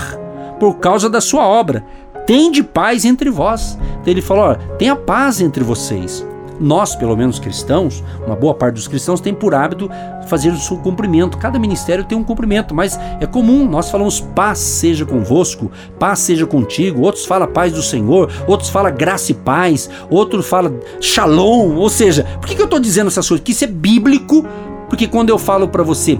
por 0.59 0.75
causa 0.75 1.09
da 1.09 1.21
sua 1.21 1.45
obra. 1.47 1.83
Tende 2.25 2.61
paz 2.61 3.05
entre 3.05 3.29
vós. 3.29 3.77
Então 4.01 4.13
ele 4.13 4.21
falou: 4.21 4.55
tenha 4.77 4.95
paz 4.95 5.41
entre 5.41 5.63
vocês. 5.63 6.25
Nós, 6.59 6.95
pelo 6.95 7.15
menos 7.15 7.39
cristãos, 7.39 8.03
uma 8.25 8.35
boa 8.35 8.53
parte 8.53 8.75
dos 8.75 8.87
cristãos 8.87 9.19
tem 9.19 9.33
por 9.33 9.53
hábito 9.53 9.89
fazer 10.27 10.49
o 10.49 10.57
seu 10.57 10.77
cumprimento. 10.77 11.37
Cada 11.37 11.57
ministério 11.57 12.03
tem 12.03 12.17
um 12.17 12.23
cumprimento, 12.23 12.73
mas 12.73 12.99
é 13.19 13.25
comum. 13.25 13.67
Nós 13.67 13.89
falamos 13.89 14.19
paz 14.19 14.59
seja 14.59 15.05
convosco, 15.05 15.71
paz 15.99 16.19
seja 16.19 16.45
contigo. 16.45 17.01
Outros 17.01 17.25
falam 17.25 17.47
paz 17.47 17.73
do 17.73 17.81
Senhor, 17.81 18.31
outros 18.47 18.69
falam 18.69 18.93
graça 18.95 19.31
e 19.31 19.35
paz, 19.35 19.89
outros 20.09 20.47
falam 20.47 20.79
shalom. 20.99 21.75
Ou 21.75 21.89
seja, 21.89 22.23
por 22.39 22.47
que, 22.47 22.55
que 22.55 22.61
eu 22.61 22.65
estou 22.65 22.79
dizendo 22.79 23.07
essas 23.07 23.27
coisas? 23.27 23.43
Que 23.43 23.51
isso 23.51 23.63
é 23.63 23.67
bíblico 23.67 24.45
porque 24.87 25.07
quando 25.07 25.29
eu 25.29 25.37
falo 25.37 25.67
para 25.67 25.83
você, 25.83 26.19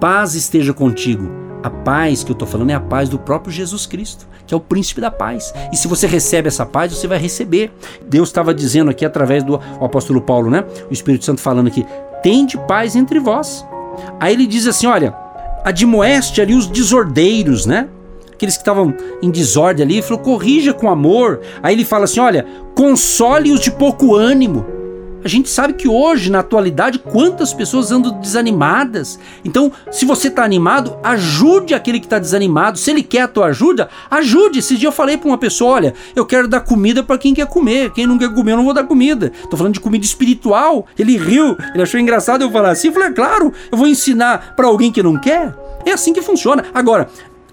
paz 0.00 0.34
esteja 0.34 0.74
contigo, 0.74 1.28
a 1.68 1.70
paz 1.70 2.24
que 2.24 2.30
eu 2.30 2.34
estou 2.34 2.48
falando 2.48 2.70
é 2.70 2.74
a 2.74 2.80
paz 2.80 3.08
do 3.08 3.18
próprio 3.18 3.52
Jesus 3.52 3.86
Cristo, 3.86 4.26
que 4.46 4.52
é 4.52 4.56
o 4.56 4.60
príncipe 4.60 5.00
da 5.00 5.10
paz. 5.10 5.54
E 5.72 5.76
se 5.76 5.86
você 5.86 6.06
recebe 6.06 6.48
essa 6.48 6.66
paz, 6.66 6.92
você 6.92 7.06
vai 7.06 7.18
receber. 7.18 7.70
Deus 8.06 8.28
estava 8.28 8.52
dizendo 8.52 8.90
aqui 8.90 9.04
através 9.04 9.44
do 9.44 9.56
apóstolo 9.80 10.20
Paulo, 10.20 10.50
né? 10.50 10.64
O 10.90 10.92
Espírito 10.92 11.24
Santo 11.24 11.40
falando 11.40 11.68
aqui: 11.68 11.86
tende 12.22 12.58
paz 12.66 12.96
entre 12.96 13.20
vós. 13.20 13.64
Aí 14.18 14.32
ele 14.32 14.46
diz 14.46 14.66
assim: 14.66 14.86
olha, 14.86 15.14
admoeste 15.64 16.40
ali 16.40 16.54
os 16.54 16.66
desordeiros, 16.66 17.66
né? 17.66 17.88
Aqueles 18.32 18.56
que 18.56 18.62
estavam 18.62 18.94
em 19.20 19.30
desordem 19.30 19.84
ali, 19.84 19.94
ele 19.94 20.02
falou: 20.02 20.22
corrija 20.22 20.72
com 20.72 20.90
amor. 20.90 21.40
Aí 21.62 21.74
ele 21.74 21.84
fala 21.84 22.04
assim: 22.04 22.20
olha, 22.20 22.46
console 22.74 23.52
os 23.52 23.60
de 23.60 23.70
pouco 23.70 24.14
ânimo. 24.14 24.64
A 25.24 25.28
gente 25.28 25.48
sabe 25.48 25.72
que 25.72 25.88
hoje, 25.88 26.30
na 26.30 26.40
atualidade, 26.40 26.98
quantas 26.98 27.52
pessoas 27.52 27.90
andam 27.90 28.20
desanimadas. 28.20 29.18
Então, 29.44 29.72
se 29.90 30.04
você 30.04 30.28
está 30.28 30.44
animado, 30.44 30.96
ajude 31.02 31.74
aquele 31.74 31.98
que 31.98 32.06
está 32.06 32.18
desanimado. 32.18 32.78
Se 32.78 32.90
ele 32.90 33.02
quer 33.02 33.22
a 33.22 33.28
tua 33.28 33.46
ajuda, 33.46 33.88
ajude. 34.10 34.60
Esse 34.60 34.76
dia 34.76 34.88
eu 34.88 34.92
falei 34.92 35.16
para 35.16 35.28
uma 35.28 35.38
pessoa: 35.38 35.72
olha, 35.72 35.94
eu 36.14 36.24
quero 36.24 36.46
dar 36.46 36.60
comida 36.60 37.02
para 37.02 37.18
quem 37.18 37.34
quer 37.34 37.46
comer. 37.46 37.90
Quem 37.92 38.06
não 38.06 38.18
quer 38.18 38.32
comer, 38.32 38.52
eu 38.52 38.56
não 38.58 38.64
vou 38.64 38.74
dar 38.74 38.84
comida. 38.84 39.32
Tô 39.50 39.56
falando 39.56 39.74
de 39.74 39.80
comida 39.80 40.04
espiritual. 40.04 40.86
Ele 40.98 41.16
riu, 41.16 41.56
ele 41.74 41.82
achou 41.82 41.98
engraçado 41.98 42.42
eu 42.42 42.50
falar 42.50 42.70
assim. 42.70 42.88
Eu 42.88 42.94
falei: 42.94 43.08
é 43.08 43.12
claro, 43.12 43.52
eu 43.72 43.76
vou 43.76 43.86
ensinar 43.86 44.54
para 44.54 44.66
alguém 44.66 44.92
que 44.92 45.02
não 45.02 45.18
quer. 45.18 45.54
É 45.84 45.92
assim 45.92 46.12
que 46.12 46.22
funciona. 46.22 46.64
Agora, 46.72 47.08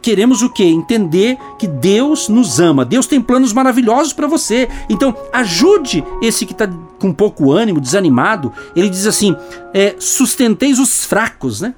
queremos 0.05 0.43
o 0.43 0.49
que? 0.49 0.63
Entender 0.63 1.35
que 1.57 1.65
Deus 1.65 2.29
nos 2.29 2.59
ama. 2.59 2.85
Deus 2.85 3.07
tem 3.07 3.19
planos 3.19 3.51
maravilhosos 3.51 4.13
para 4.13 4.27
você. 4.27 4.69
Então, 4.87 5.15
ajude 5.33 6.03
esse 6.21 6.45
que 6.45 6.51
está 6.51 6.69
com 6.99 7.13
pouco 7.13 7.51
ânimo, 7.51 7.81
desanimado. 7.81 8.51
Ele 8.75 8.89
diz 8.89 9.05
assim: 9.05 9.35
é, 9.73 9.95
sustenteis 9.99 10.79
os 10.79 11.05
fracos, 11.05 11.61
né? 11.61 11.73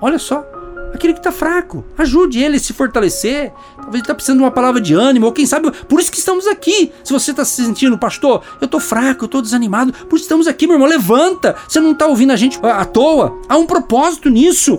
Olha 0.00 0.18
só. 0.18 0.44
Aquele 0.94 1.14
que 1.14 1.20
está 1.20 1.32
fraco, 1.32 1.82
ajude 1.96 2.38
ele 2.38 2.56
a 2.56 2.60
se 2.60 2.74
fortalecer. 2.74 3.50
Talvez 3.76 3.94
ele 3.94 4.02
está 4.02 4.14
precisando 4.14 4.38
de 4.38 4.44
uma 4.44 4.50
palavra 4.50 4.78
de 4.78 4.92
ânimo, 4.92 5.24
ou 5.24 5.32
quem 5.32 5.46
sabe, 5.46 5.70
por 5.70 5.98
isso 5.98 6.12
que 6.12 6.18
estamos 6.18 6.46
aqui. 6.46 6.92
Se 7.02 7.12
você 7.12 7.30
está 7.30 7.46
se 7.46 7.64
sentindo, 7.64 7.96
pastor, 7.96 8.42
eu 8.60 8.66
estou 8.66 8.78
fraco, 8.78 9.24
eu 9.24 9.26
estou 9.26 9.40
desanimado, 9.40 9.92
por 9.92 10.16
isso 10.16 10.24
estamos 10.24 10.46
aqui, 10.46 10.66
meu 10.66 10.76
irmão, 10.76 10.86
levanta. 10.86 11.56
Você 11.66 11.80
não 11.80 11.92
está 11.92 12.06
ouvindo 12.06 12.32
a 12.32 12.36
gente 12.36 12.60
à 12.62 12.84
toa. 12.84 13.38
Há 13.48 13.56
um 13.56 13.66
propósito 13.66 14.28
nisso. 14.28 14.78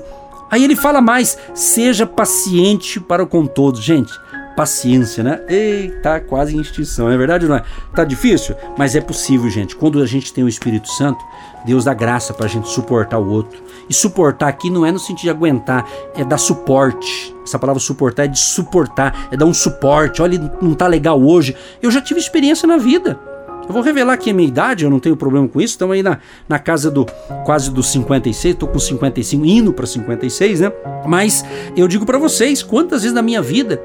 Aí 0.51 0.63
ele 0.63 0.75
fala 0.75 1.01
mais: 1.01 1.35
seja 1.55 2.05
paciente 2.05 2.99
para 2.99 3.25
com 3.25 3.47
todos. 3.47 3.81
Gente, 3.81 4.13
paciência, 4.55 5.23
né? 5.23 5.41
Eita, 5.47 6.19
quase 6.19 6.59
extinção, 6.59 7.09
é 7.09 7.17
verdade 7.17 7.45
ou 7.45 7.49
não 7.49 7.57
é? 7.57 7.63
Tá 7.95 8.03
difícil? 8.03 8.55
Mas 8.77 8.95
é 8.95 9.01
possível, 9.01 9.49
gente. 9.49 9.75
Quando 9.75 10.01
a 10.01 10.05
gente 10.05 10.33
tem 10.33 10.43
o 10.43 10.47
Espírito 10.47 10.89
Santo, 10.89 11.23
Deus 11.65 11.85
dá 11.85 11.93
graça 11.93 12.33
para 12.33 12.45
a 12.45 12.49
gente 12.49 12.67
suportar 12.69 13.19
o 13.19 13.29
outro. 13.29 13.61
E 13.89 13.93
suportar 13.93 14.47
aqui 14.47 14.69
não 14.69 14.85
é 14.85 14.91
no 14.91 14.99
sentido 14.99 15.23
de 15.23 15.29
aguentar, 15.29 15.85
é 16.15 16.23
dar 16.23 16.37
suporte. 16.37 17.35
Essa 17.43 17.59
palavra 17.59 17.79
suportar 17.79 18.25
é 18.25 18.27
de 18.27 18.39
suportar, 18.39 19.27
é 19.31 19.37
dar 19.37 19.45
um 19.45 19.53
suporte. 19.53 20.21
Olha, 20.21 20.39
não 20.61 20.73
tá 20.73 20.87
legal 20.87 21.21
hoje. 21.21 21.55
Eu 21.81 21.91
já 21.91 22.01
tive 22.01 22.19
experiência 22.19 22.67
na 22.67 22.77
vida. 22.77 23.19
Eu 23.67 23.73
vou 23.73 23.81
revelar 23.81 24.13
aqui 24.13 24.29
a 24.29 24.33
minha 24.33 24.47
idade, 24.47 24.83
eu 24.83 24.89
não 24.89 24.99
tenho 24.99 25.15
problema 25.15 25.47
com 25.47 25.61
isso. 25.61 25.73
Estamos 25.73 25.95
aí 25.95 26.03
na, 26.03 26.19
na 26.49 26.59
casa 26.59 26.91
do 26.91 27.05
quase 27.45 27.71
dos 27.71 27.87
56, 27.91 28.55
estou 28.55 28.67
com 28.67 28.79
55, 28.79 29.45
indo 29.45 29.71
para 29.71 29.85
56, 29.85 30.59
né? 30.59 30.71
Mas 31.05 31.45
eu 31.75 31.87
digo 31.87 32.05
para 32.05 32.17
vocês, 32.17 32.61
quantas 32.61 33.03
vezes 33.03 33.15
na 33.15 33.21
minha 33.21 33.41
vida 33.41 33.81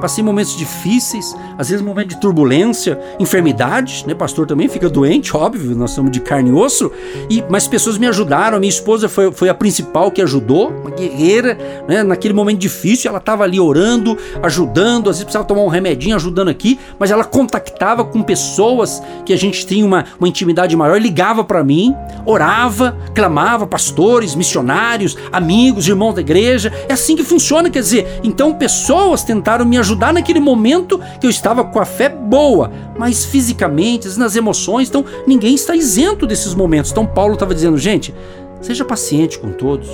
Passei 0.00 0.24
momentos 0.24 0.56
difíceis, 0.56 1.34
às 1.58 1.68
vezes 1.68 1.84
momentos 1.84 2.14
de 2.14 2.20
turbulência, 2.20 2.98
enfermidades, 3.18 4.04
né? 4.04 4.14
Pastor 4.14 4.46
também 4.46 4.68
fica 4.68 4.88
doente, 4.88 5.36
óbvio, 5.36 5.76
nós 5.76 5.90
somos 5.90 6.10
de 6.10 6.20
carne 6.20 6.50
e 6.50 6.52
osso. 6.52 6.90
E, 7.28 7.44
mas 7.48 7.68
pessoas 7.68 7.98
me 7.98 8.06
ajudaram, 8.06 8.56
a 8.56 8.60
minha 8.60 8.70
esposa 8.70 9.08
foi, 9.08 9.30
foi 9.32 9.48
a 9.48 9.54
principal 9.54 10.10
que 10.10 10.22
ajudou, 10.22 10.70
uma 10.70 10.90
guerreira, 10.90 11.58
né? 11.86 12.02
Naquele 12.02 12.34
momento 12.34 12.58
difícil, 12.58 13.08
ela 13.08 13.18
estava 13.18 13.44
ali 13.44 13.60
orando, 13.60 14.16
ajudando, 14.42 15.10
às 15.10 15.16
vezes 15.16 15.24
precisava 15.24 15.44
tomar 15.44 15.62
um 15.62 15.68
remedinho, 15.68 16.16
ajudando 16.16 16.48
aqui, 16.48 16.78
mas 16.98 17.10
ela 17.10 17.24
contactava 17.24 18.04
com 18.04 18.22
pessoas 18.22 19.02
que 19.24 19.32
a 19.32 19.38
gente 19.38 19.66
tinha 19.66 19.84
uma, 19.84 20.04
uma 20.18 20.28
intimidade 20.28 20.74
maior, 20.76 21.00
ligava 21.00 21.44
para 21.44 21.62
mim, 21.62 21.94
orava, 22.24 22.96
clamava, 23.14 23.66
pastores, 23.66 24.34
missionários, 24.34 25.16
amigos, 25.30 25.86
irmãos 25.86 26.14
da 26.14 26.20
igreja. 26.20 26.72
É 26.88 26.94
assim 26.94 27.14
que 27.14 27.22
funciona, 27.22 27.68
quer 27.68 27.80
dizer, 27.80 28.20
então 28.24 28.54
pessoas 28.54 29.22
tentaram 29.22 29.64
me 29.64 29.81
ajudar 29.82 30.12
naquele 30.12 30.40
momento 30.40 30.98
que 31.20 31.26
eu 31.26 31.30
estava 31.30 31.64
com 31.64 31.78
a 31.78 31.84
fé 31.84 32.08
boa, 32.08 32.72
mas 32.98 33.24
fisicamente, 33.24 34.08
nas 34.18 34.34
emoções, 34.34 34.88
então 34.88 35.04
ninguém 35.26 35.54
está 35.54 35.76
isento 35.76 36.26
desses 36.26 36.54
momentos. 36.54 36.90
Então 36.90 37.06
Paulo 37.06 37.34
estava 37.34 37.54
dizendo, 37.54 37.76
gente, 37.76 38.14
seja 38.60 38.84
paciente 38.84 39.38
com 39.38 39.52
todos, 39.52 39.88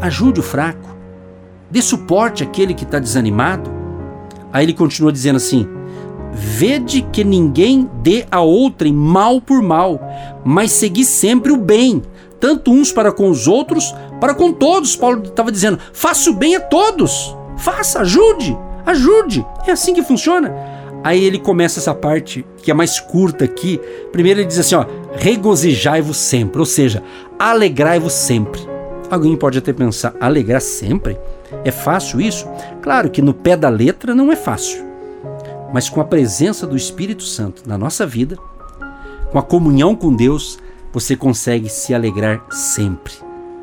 ajude 0.00 0.40
o 0.40 0.42
fraco, 0.42 0.96
dê 1.70 1.82
suporte 1.82 2.42
àquele 2.42 2.74
que 2.74 2.84
está 2.84 2.98
desanimado. 2.98 3.70
Aí 4.52 4.64
ele 4.64 4.74
continua 4.74 5.12
dizendo 5.12 5.36
assim: 5.36 5.68
Vede 6.32 7.02
que 7.02 7.24
ninguém 7.24 7.90
dê 8.02 8.26
a 8.30 8.40
outrem 8.40 8.92
mal 8.92 9.40
por 9.40 9.62
mal, 9.62 10.00
mas 10.44 10.70
segui 10.72 11.04
sempre 11.04 11.50
o 11.50 11.56
bem, 11.56 12.02
tanto 12.38 12.70
uns 12.70 12.92
para 12.92 13.10
com 13.10 13.28
os 13.28 13.48
outros, 13.48 13.94
para 14.20 14.34
com 14.34 14.52
todos. 14.52 14.94
Paulo 14.94 15.22
estava 15.24 15.50
dizendo: 15.50 15.78
faça 15.92 16.30
o 16.30 16.34
bem 16.34 16.56
a 16.56 16.60
todos, 16.60 17.34
faça, 17.56 18.00
ajude. 18.00 18.56
Ajude! 18.88 19.44
É 19.66 19.72
assim 19.72 19.92
que 19.92 20.02
funciona. 20.02 20.50
Aí 21.04 21.22
ele 21.22 21.38
começa 21.38 21.78
essa 21.78 21.94
parte 21.94 22.42
que 22.56 22.70
é 22.70 22.74
mais 22.74 22.98
curta 22.98 23.44
aqui. 23.44 23.78
Primeiro 24.10 24.40
ele 24.40 24.46
diz 24.46 24.58
assim, 24.58 24.76
ó, 24.76 24.86
regozijai-vos 25.12 26.16
sempre, 26.16 26.58
ou 26.58 26.64
seja, 26.64 27.02
alegrai-vos 27.38 28.14
sempre. 28.14 28.66
Alguém 29.10 29.36
pode 29.36 29.58
até 29.58 29.74
pensar, 29.74 30.14
alegrar 30.18 30.62
sempre? 30.62 31.18
É 31.66 31.70
fácil 31.70 32.18
isso? 32.18 32.48
Claro 32.80 33.10
que 33.10 33.20
no 33.20 33.34
pé 33.34 33.58
da 33.58 33.68
letra 33.68 34.14
não 34.14 34.32
é 34.32 34.36
fácil. 34.36 34.82
Mas 35.70 35.90
com 35.90 36.00
a 36.00 36.04
presença 36.04 36.66
do 36.66 36.74
Espírito 36.74 37.24
Santo 37.24 37.64
na 37.66 37.76
nossa 37.76 38.06
vida, 38.06 38.38
com 39.30 39.38
a 39.38 39.42
comunhão 39.42 39.94
com 39.94 40.16
Deus, 40.16 40.58
você 40.94 41.14
consegue 41.14 41.68
se 41.68 41.92
alegrar 41.92 42.42
sempre. 42.50 43.12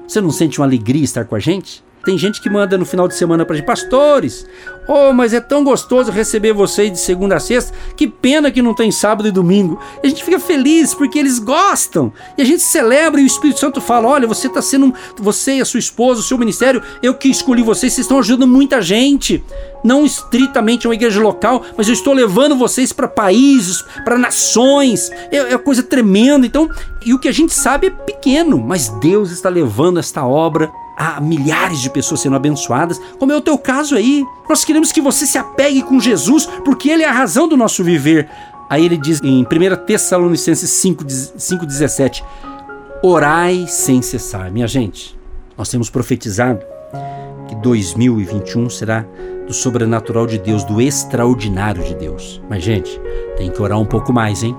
Você 0.08 0.22
não 0.22 0.30
sente 0.30 0.60
uma 0.60 0.68
alegria 0.68 1.04
estar 1.04 1.26
com 1.26 1.36
a 1.36 1.40
gente? 1.40 1.84
Tem 2.06 2.20
gente 2.20 2.40
que 2.40 2.52
manda 2.52 2.78
no 2.78 2.86
final 2.86 3.08
de 3.08 3.16
semana 3.16 3.44
para 3.44 3.56
gente, 3.56 3.66
pastores, 3.66 4.46
oh, 4.88 5.14
mas 5.14 5.34
é 5.34 5.40
tão 5.40 5.64
gostoso 5.64 6.12
receber 6.12 6.54
vocês 6.54 6.92
de 6.92 7.00
segunda 7.00 7.36
a 7.36 7.40
sexta, 7.40 7.74
que 7.96 8.08
pena 8.08 8.52
que 8.52 8.62
não 8.62 8.74
tem 8.74 8.92
sábado 8.92 9.28
e 9.28 9.32
domingo. 9.32 9.80
E 10.04 10.08
a 10.08 10.10
gente 10.10 10.24
fica 10.24 10.40
feliz 10.40 10.94
porque 10.94 11.20
eles 11.20 11.40
gostam. 11.40 12.12
E 12.38 12.42
a 12.42 12.46
gente 12.46 12.64
celebra 12.64 13.20
e 13.20 13.24
o 13.24 13.28
Espírito 13.28 13.60
Santo 13.60 13.82
fala: 13.82 14.08
olha, 14.08 14.28
você 14.28 14.48
está 14.48 14.62
sendo, 14.62 14.94
você 15.18 15.56
e 15.56 15.62
a 15.62 15.66
sua 15.66 15.80
esposa, 15.80 16.22
o 16.22 16.24
seu 16.24 16.38
ministério, 16.38 16.82
eu 17.02 17.14
que 17.14 17.30
escolhi 17.30 17.62
vocês, 17.62 17.94
vocês 17.94 18.06
estão 18.06 18.20
ajudando 18.20 18.48
muita 18.48 18.82
gente. 18.82 19.44
Não 19.84 20.06
estritamente 20.06 20.88
uma 20.88 20.96
igreja 20.96 21.22
local, 21.22 21.64
mas 21.78 21.88
eu 21.88 21.94
estou 21.94 22.14
levando 22.14 22.56
vocês 22.56 22.92
para 22.92 23.08
países, 23.08 23.84
para 24.04 24.18
nações. 24.18 25.12
É, 25.32 25.54
é 25.54 25.58
coisa 25.58 25.84
tremenda. 25.84 26.46
Então, 26.46 26.70
e 27.06 27.14
o 27.14 27.20
que 27.20 27.28
a 27.28 27.32
gente 27.32 27.54
sabe 27.54 27.88
é 27.88 27.90
pequeno, 27.92 28.58
mas 28.60 28.90
Deus 29.00 29.30
está 29.30 29.48
levando 29.48 30.00
esta 30.00 30.26
obra 30.26 30.72
há 30.98 31.20
milhares 31.20 31.82
de 31.82 31.90
pessoas 31.90 32.22
sendo 32.22 32.36
abençoadas, 32.36 33.00
como 33.20 33.32
é 33.32 33.36
o 33.36 33.42
teu 33.42 33.58
caso 33.58 33.96
aí. 33.96 34.26
Nós 34.48 34.64
queremos 34.76 34.92
que 34.92 35.00
você 35.00 35.26
se 35.26 35.38
apegue 35.38 35.82
com 35.84 36.02
Jesus, 36.02 36.46
porque 36.66 36.90
Ele 36.90 37.04
é 37.04 37.08
a 37.08 37.12
razão 37.12 37.48
do 37.48 37.56
nosso 37.56 37.82
viver. 37.82 38.28
Aí 38.70 38.84
ele 38.84 38.98
diz 38.98 39.22
em 39.24 39.42
1 39.44 39.86
Tessalonicenses 39.86 40.70
5,17: 40.70 42.22
Orai 43.02 43.66
sem 43.70 44.02
cessar. 44.02 44.52
Minha 44.52 44.68
gente, 44.68 45.18
nós 45.58 45.70
temos 45.70 45.90
profetizado 45.90 46.60
que 47.48 47.56
2021 47.56 48.70
será 48.70 49.06
do 49.48 49.54
sobrenatural 49.54 50.28
de 50.28 50.40
Deus, 50.40 50.66
do 50.66 50.82
extraordinário 50.82 51.84
de 51.84 51.96
Deus. 51.96 52.42
Mas, 52.50 52.62
gente, 52.62 53.00
tem 53.38 53.50
que 53.50 53.62
orar 53.62 53.80
um 53.80 53.86
pouco 53.86 54.12
mais, 54.12 54.44
hein? 54.44 54.58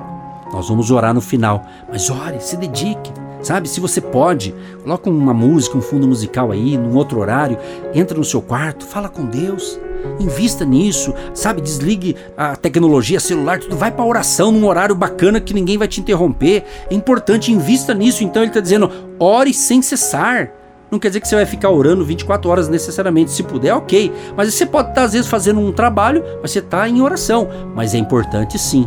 Nós 0.51 0.69
vamos 0.69 0.91
orar 0.91 1.13
no 1.13 1.21
final. 1.21 1.67
Mas 1.91 2.09
ore, 2.09 2.41
se 2.41 2.57
dedique. 2.57 3.13
Sabe, 3.43 3.69
se 3.69 3.81
você 3.81 4.01
pode, 4.01 4.55
coloca 4.83 5.11
uma 5.11 5.35
música, 5.35 5.77
um 5.77 5.83
fundo 5.83 6.09
musical 6.09 6.53
aí, 6.53 6.79
num 6.79 6.97
outro 6.97 7.21
horário, 7.21 7.59
entra 7.93 8.17
no 8.17 8.25
seu 8.25 8.41
quarto, 8.41 8.87
fala 8.87 9.09
com 9.09 9.27
Deus, 9.27 9.79
invista 10.19 10.65
nisso, 10.65 11.15
sabe, 11.35 11.61
desligue 11.61 12.17
a 12.37 12.57
tecnologia, 12.57 13.21
celular, 13.21 13.59
tudo, 13.59 13.77
vai 13.77 13.91
para 13.91 14.05
oração 14.05 14.51
num 14.51 14.67
horário 14.67 14.95
bacana 14.95 15.41
que 15.41 15.55
ninguém 15.55 15.79
vai 15.79 15.89
te 15.89 16.01
interromper. 16.01 16.65
É 16.91 16.95
importante, 16.95 17.53
invista 17.53 17.95
nisso. 17.95 18.25
Então 18.25 18.43
ele 18.43 18.51
está 18.51 18.61
dizendo, 18.61 18.91
ore 19.19 19.53
sem 19.53 19.83
cessar. 19.83 20.53
Não 20.91 20.99
quer 20.99 21.09
dizer 21.09 21.21
que 21.21 21.29
você 21.29 21.35
vai 21.35 21.47
ficar 21.47 21.71
orando 21.71 22.05
24 22.05 22.49
horas 22.49 22.69
necessariamente. 22.69 23.33
Se 23.33 23.43
puder, 23.43 23.75
ok. 23.75 24.13
Mas 24.37 24.55
você 24.55 24.65
pode 24.65 24.91
estar, 24.91 25.01
tá, 25.01 25.07
às 25.07 25.13
vezes, 25.13 25.29
fazendo 25.29 25.61
um 25.61 25.73
trabalho, 25.73 26.23
mas 26.41 26.53
você 26.53 26.61
está 26.61 26.89
em 26.89 27.01
oração. 27.01 27.49
Mas 27.75 27.95
é 27.95 27.99
importante 27.99 28.59
sim 28.59 28.87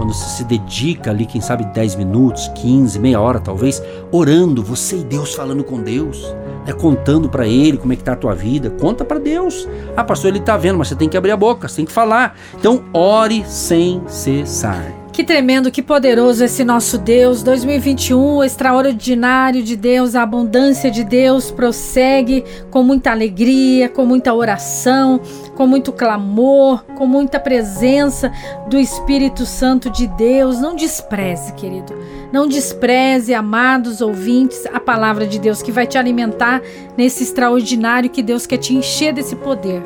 quando 0.00 0.14
você 0.14 0.38
se 0.38 0.44
dedica 0.44 1.10
ali, 1.10 1.26
quem 1.26 1.42
sabe 1.42 1.62
10 1.62 1.96
minutos, 1.96 2.48
15, 2.54 2.98
meia 2.98 3.20
hora 3.20 3.38
talvez, 3.38 3.82
orando, 4.10 4.62
você 4.62 4.96
e 4.96 5.04
Deus 5.04 5.34
falando 5.34 5.62
com 5.62 5.78
Deus, 5.78 6.34
né, 6.66 6.72
contando 6.72 7.28
para 7.28 7.46
Ele 7.46 7.76
como 7.76 7.92
é 7.92 7.96
que 7.96 8.04
tá 8.04 8.12
a 8.12 8.16
tua 8.16 8.34
vida, 8.34 8.70
conta 8.70 9.04
para 9.04 9.18
Deus. 9.18 9.68
Ah, 9.96 10.04
pastor, 10.04 10.30
Ele 10.30 10.40
tá 10.40 10.56
vendo, 10.56 10.78
mas 10.78 10.88
você 10.88 10.94
tem 10.94 11.08
que 11.08 11.16
abrir 11.16 11.32
a 11.32 11.36
boca, 11.36 11.68
você 11.68 11.76
tem 11.76 11.84
que 11.84 11.92
falar. 11.92 12.36
Então, 12.58 12.84
ore 12.92 13.44
sem 13.46 14.02
cessar. 14.06 15.00
Que 15.12 15.24
tremendo, 15.24 15.70
que 15.70 15.82
poderoso 15.82 16.44
esse 16.44 16.64
nosso 16.64 16.96
Deus. 16.96 17.42
2021, 17.42 18.36
o 18.36 18.44
extraordinário 18.44 19.62
de 19.62 19.76
Deus, 19.76 20.14
a 20.14 20.22
abundância 20.22 20.90
de 20.90 21.02
Deus 21.02 21.50
prossegue 21.50 22.44
com 22.70 22.82
muita 22.82 23.10
alegria, 23.10 23.88
com 23.88 24.06
muita 24.06 24.32
oração, 24.32 25.20
com 25.60 25.66
muito 25.66 25.92
clamor, 25.92 26.82
com 26.96 27.06
muita 27.06 27.38
presença 27.38 28.32
do 28.66 28.78
Espírito 28.78 29.44
Santo 29.44 29.90
de 29.90 30.06
Deus. 30.06 30.58
Não 30.58 30.74
despreze, 30.74 31.52
querido. 31.52 31.92
Não 32.32 32.48
despreze, 32.48 33.34
amados 33.34 34.00
ouvintes, 34.00 34.64
a 34.72 34.80
palavra 34.80 35.26
de 35.26 35.38
Deus 35.38 35.60
que 35.60 35.70
vai 35.70 35.86
te 35.86 35.98
alimentar 35.98 36.62
nesse 36.96 37.24
extraordinário 37.24 38.08
que 38.08 38.22
Deus 38.22 38.46
quer 38.46 38.56
te 38.56 38.74
encher 38.74 39.12
desse 39.12 39.36
poder 39.36 39.82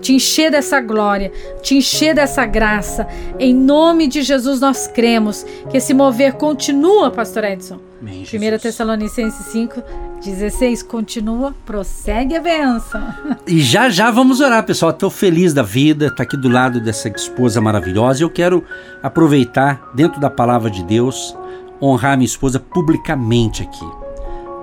te 0.00 0.12
encher 0.12 0.48
dessa 0.48 0.80
glória, 0.80 1.32
te 1.60 1.74
encher 1.74 2.14
dessa 2.14 2.46
graça. 2.46 3.06
Em 3.36 3.52
nome 3.52 4.06
de 4.06 4.22
Jesus 4.22 4.60
nós 4.60 4.86
cremos 4.86 5.44
que 5.68 5.76
esse 5.76 5.92
mover 5.92 6.34
continua, 6.34 7.10
pastor 7.10 7.42
Edson. 7.42 7.87
1 8.00 8.58
Tessalonicenses 8.58 9.46
5, 9.46 9.82
16, 10.24 10.84
continua, 10.84 11.52
prossegue 11.66 12.36
a 12.36 12.40
benção. 12.40 13.02
E 13.44 13.60
já 13.60 13.90
já 13.90 14.10
vamos 14.10 14.40
orar, 14.40 14.64
pessoal. 14.64 14.92
Estou 14.92 15.10
feliz 15.10 15.52
da 15.52 15.62
vida, 15.62 16.06
estar 16.06 16.18
tá 16.18 16.22
aqui 16.22 16.36
do 16.36 16.48
lado 16.48 16.80
dessa 16.80 17.08
esposa 17.08 17.60
maravilhosa. 17.60 18.22
Eu 18.22 18.30
quero 18.30 18.62
aproveitar, 19.02 19.90
dentro 19.94 20.20
da 20.20 20.30
palavra 20.30 20.70
de 20.70 20.84
Deus, 20.84 21.36
honrar 21.82 22.16
minha 22.16 22.26
esposa 22.26 22.60
publicamente 22.60 23.62
aqui. 23.62 23.86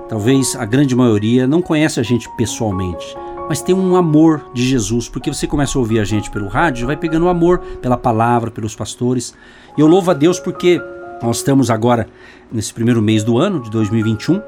Talvez 0.08 0.56
a 0.56 0.64
grande 0.64 0.96
maioria 0.96 1.46
não 1.46 1.60
conhece 1.60 2.00
a 2.00 2.02
gente 2.02 2.28
pessoalmente, 2.36 3.06
mas 3.48 3.60
tem 3.60 3.74
um 3.74 3.96
amor 3.96 4.50
de 4.54 4.66
Jesus, 4.66 5.08
porque 5.08 5.32
você 5.32 5.46
começa 5.46 5.76
a 5.76 5.80
ouvir 5.80 5.98
a 5.98 6.04
gente 6.04 6.30
pelo 6.30 6.48
rádio, 6.48 6.86
vai 6.86 6.96
pegando 6.96 7.26
o 7.26 7.28
amor 7.28 7.58
pela 7.82 7.98
palavra, 7.98 8.50
pelos 8.50 8.74
pastores. 8.74 9.34
E 9.76 9.80
eu 9.80 9.86
louvo 9.86 10.10
a 10.10 10.14
Deus 10.14 10.40
porque 10.40 10.80
nós 11.22 11.38
estamos 11.38 11.70
agora 11.70 12.06
nesse 12.52 12.72
primeiro 12.72 13.02
mês 13.02 13.24
do 13.24 13.38
ano 13.38 13.62
de 13.62 13.70
2021 13.70 14.40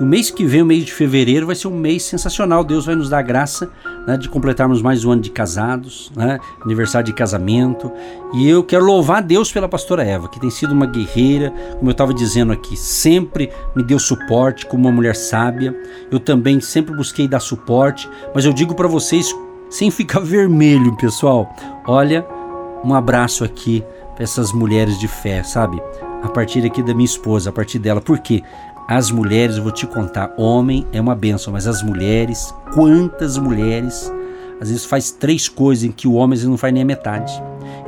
o 0.00 0.04
mês 0.04 0.30
que 0.30 0.44
vem, 0.44 0.62
o 0.62 0.66
mês 0.66 0.84
de 0.84 0.92
fevereiro, 0.92 1.46
vai 1.46 1.54
ser 1.54 1.68
um 1.68 1.76
mês 1.76 2.02
sensacional. 2.02 2.64
Deus 2.64 2.86
vai 2.86 2.94
nos 2.94 3.08
dar 3.08 3.22
graça 3.22 3.70
né, 4.06 4.16
de 4.16 4.28
completarmos 4.28 4.80
mais 4.80 5.04
um 5.04 5.12
ano 5.12 5.22
de 5.22 5.30
casados, 5.30 6.10
né, 6.16 6.38
aniversário 6.64 7.06
de 7.06 7.12
casamento. 7.12 7.92
E 8.34 8.48
eu 8.48 8.64
quero 8.64 8.84
louvar 8.84 9.18
a 9.18 9.20
Deus 9.20 9.52
pela 9.52 9.68
pastora 9.68 10.02
Eva, 10.02 10.28
que 10.28 10.40
tem 10.40 10.50
sido 10.50 10.72
uma 10.72 10.86
guerreira, 10.86 11.50
como 11.78 11.88
eu 11.88 11.92
estava 11.92 12.12
dizendo 12.12 12.52
aqui, 12.52 12.76
sempre 12.76 13.50
me 13.76 13.82
deu 13.84 13.98
suporte 13.98 14.66
como 14.66 14.88
uma 14.88 14.92
mulher 14.92 15.14
sábia. 15.14 15.76
Eu 16.10 16.18
também 16.18 16.60
sempre 16.60 16.96
busquei 16.96 17.28
dar 17.28 17.40
suporte, 17.40 18.08
mas 18.34 18.44
eu 18.44 18.52
digo 18.52 18.74
para 18.74 18.88
vocês, 18.88 19.32
sem 19.68 19.90
ficar 19.90 20.18
vermelho, 20.24 20.96
pessoal. 20.96 21.54
Olha, 21.86 22.26
um 22.82 22.94
abraço 22.94 23.44
aqui 23.44 23.84
para 24.14 24.24
essas 24.24 24.52
mulheres 24.52 24.98
de 24.98 25.06
fé, 25.06 25.42
sabe? 25.42 25.80
A 26.22 26.28
partir 26.28 26.64
aqui 26.64 26.82
da 26.82 26.94
minha 26.94 27.04
esposa, 27.04 27.50
a 27.50 27.52
partir 27.52 27.78
dela. 27.78 28.00
Por 28.00 28.18
quê? 28.18 28.42
As 28.88 29.10
mulheres, 29.10 29.58
vou 29.58 29.72
te 29.72 29.86
contar, 29.86 30.32
homem 30.36 30.86
é 30.92 31.00
uma 31.00 31.14
benção, 31.14 31.52
mas 31.52 31.66
as 31.66 31.82
mulheres, 31.82 32.54
quantas 32.74 33.38
mulheres, 33.38 34.12
às 34.60 34.68
vezes 34.68 34.84
faz 34.84 35.10
três 35.10 35.48
coisas 35.48 35.84
em 35.84 35.92
que 35.92 36.06
o 36.06 36.14
homem 36.14 36.38
não 36.40 36.56
faz 36.56 36.72
nem 36.72 36.82
a 36.82 36.86
metade. 36.86 37.32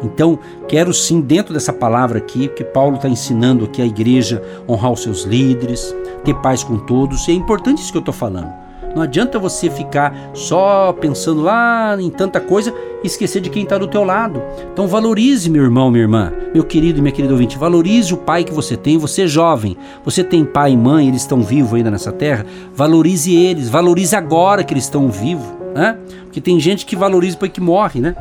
Então, 0.02 0.38
quero 0.68 0.92
sim, 0.92 1.20
dentro 1.20 1.52
dessa 1.52 1.72
palavra 1.72 2.18
aqui, 2.18 2.48
que 2.48 2.64
Paulo 2.64 2.96
está 2.96 3.08
ensinando 3.08 3.64
aqui 3.64 3.82
a 3.82 3.86
igreja 3.86 4.42
honrar 4.68 4.92
os 4.92 5.02
seus 5.02 5.24
líderes, 5.24 5.94
ter 6.24 6.34
paz 6.36 6.64
com 6.64 6.78
todos, 6.78 7.26
e 7.28 7.32
é 7.32 7.34
importante 7.34 7.82
isso 7.82 7.92
que 7.92 7.98
eu 7.98 8.00
estou 8.00 8.14
falando. 8.14 8.63
Não 8.94 9.02
adianta 9.02 9.38
você 9.38 9.68
ficar 9.68 10.30
só 10.32 10.92
pensando 10.92 11.42
lá 11.42 11.96
em 12.00 12.10
tanta 12.10 12.40
coisa 12.40 12.72
e 13.02 13.06
esquecer 13.06 13.40
de 13.40 13.50
quem 13.50 13.64
está 13.64 13.76
do 13.76 13.88
teu 13.88 14.04
lado. 14.04 14.40
Então 14.72 14.86
valorize, 14.86 15.50
meu 15.50 15.62
irmão, 15.62 15.90
minha 15.90 16.04
irmã, 16.04 16.32
meu 16.54 16.64
querido 16.64 16.98
e 16.98 17.02
minha 17.02 17.12
querida 17.12 17.34
ouvinte, 17.34 17.58
valorize 17.58 18.14
o 18.14 18.16
pai 18.16 18.44
que 18.44 18.52
você 18.52 18.76
tem, 18.76 18.96
você 18.96 19.22
é 19.22 19.26
jovem, 19.26 19.76
você 20.04 20.22
tem 20.22 20.44
pai 20.44 20.72
e 20.72 20.76
mãe, 20.76 21.08
eles 21.08 21.22
estão 21.22 21.42
vivos 21.42 21.74
ainda 21.74 21.90
nessa 21.90 22.12
terra, 22.12 22.46
valorize 22.74 23.34
eles, 23.34 23.68
valorize 23.68 24.14
agora 24.14 24.62
que 24.62 24.72
eles 24.72 24.84
estão 24.84 25.08
vivos, 25.08 25.46
né? 25.74 25.98
Porque 26.24 26.40
tem 26.40 26.58
gente 26.60 26.86
que 26.86 26.94
valoriza 26.94 27.34
depois 27.34 27.52
que 27.52 27.60
morre, 27.60 28.00
né? 28.00 28.14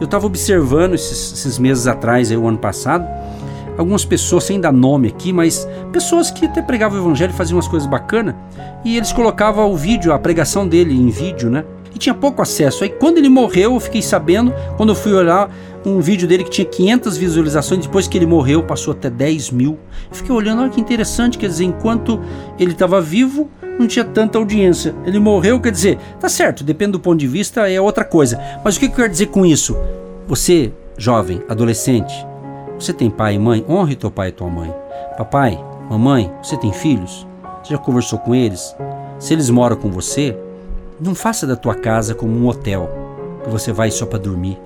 Eu 0.00 0.04
estava 0.04 0.26
observando 0.26 0.94
esses, 0.94 1.32
esses 1.32 1.58
meses 1.58 1.86
atrás, 1.86 2.30
aí, 2.30 2.36
o 2.36 2.46
ano 2.46 2.58
passado, 2.58 3.06
algumas 3.76 4.04
pessoas, 4.04 4.44
sem 4.44 4.60
dar 4.60 4.72
nome 4.72 5.08
aqui, 5.08 5.32
mas 5.32 5.66
pessoas 5.92 6.30
que 6.30 6.46
até 6.46 6.62
pregavam 6.62 6.98
o 6.98 7.02
evangelho, 7.02 7.32
faziam 7.32 7.56
umas 7.56 7.68
coisas 7.68 7.88
bacanas, 7.88 8.34
e 8.84 8.96
eles 8.96 9.12
colocavam 9.12 9.70
o 9.70 9.76
vídeo, 9.76 10.12
a 10.12 10.18
pregação 10.18 10.66
dele 10.66 10.94
em 10.94 11.08
vídeo, 11.08 11.50
né? 11.50 11.64
E 11.94 11.98
tinha 11.98 12.14
pouco 12.14 12.40
acesso. 12.40 12.84
Aí 12.84 12.90
quando 12.90 13.18
ele 13.18 13.28
morreu, 13.28 13.74
eu 13.74 13.80
fiquei 13.80 14.02
sabendo, 14.02 14.52
quando 14.76 14.90
eu 14.90 14.96
fui 14.96 15.12
olhar 15.12 15.50
um 15.84 16.00
vídeo 16.00 16.28
dele 16.28 16.44
que 16.44 16.50
tinha 16.50 16.64
500 16.64 17.16
visualizações, 17.16 17.84
depois 17.84 18.06
que 18.06 18.16
ele 18.16 18.26
morreu, 18.26 18.62
passou 18.62 18.92
até 18.92 19.10
10 19.10 19.50
mil. 19.50 19.78
Fiquei 20.10 20.34
olhando, 20.34 20.62
olha 20.62 20.70
que 20.70 20.80
interessante, 20.80 21.36
quer 21.36 21.48
dizer, 21.48 21.64
enquanto 21.64 22.20
ele 22.58 22.72
estava 22.72 23.00
vivo, 23.00 23.50
não 23.78 23.86
tinha 23.86 24.04
tanta 24.04 24.38
audiência. 24.38 24.94
Ele 25.04 25.18
morreu, 25.18 25.60
quer 25.60 25.72
dizer, 25.72 25.98
tá 26.20 26.28
certo, 26.28 26.62
depende 26.62 26.92
do 26.92 27.00
ponto 27.00 27.18
de 27.18 27.26
vista, 27.26 27.68
é 27.68 27.80
outra 27.80 28.04
coisa. 28.04 28.40
Mas 28.64 28.76
o 28.76 28.80
que 28.80 28.86
eu 28.86 28.90
quero 28.90 29.08
dizer 29.08 29.26
com 29.26 29.44
isso? 29.44 29.76
Você, 30.26 30.72
jovem, 30.96 31.42
adolescente, 31.48 32.26
você 32.82 32.92
tem 32.92 33.08
pai 33.08 33.36
e 33.36 33.38
mãe? 33.38 33.64
Honre 33.68 33.94
teu 33.94 34.10
pai 34.10 34.30
e 34.30 34.32
tua 34.32 34.48
mãe. 34.48 34.74
Papai, 35.16 35.62
mamãe, 35.88 36.32
você 36.42 36.56
tem 36.56 36.72
filhos? 36.72 37.26
Você 37.62 37.74
já 37.74 37.78
conversou 37.78 38.18
com 38.18 38.34
eles? 38.34 38.74
Se 39.20 39.32
eles 39.32 39.48
moram 39.50 39.76
com 39.76 39.88
você, 39.88 40.36
não 41.00 41.14
faça 41.14 41.46
da 41.46 41.54
tua 41.54 41.76
casa 41.76 42.12
como 42.12 42.36
um 42.36 42.48
hotel 42.48 42.90
que 43.44 43.50
você 43.50 43.72
vai 43.72 43.92
só 43.92 44.04
para 44.04 44.18
dormir. 44.18 44.58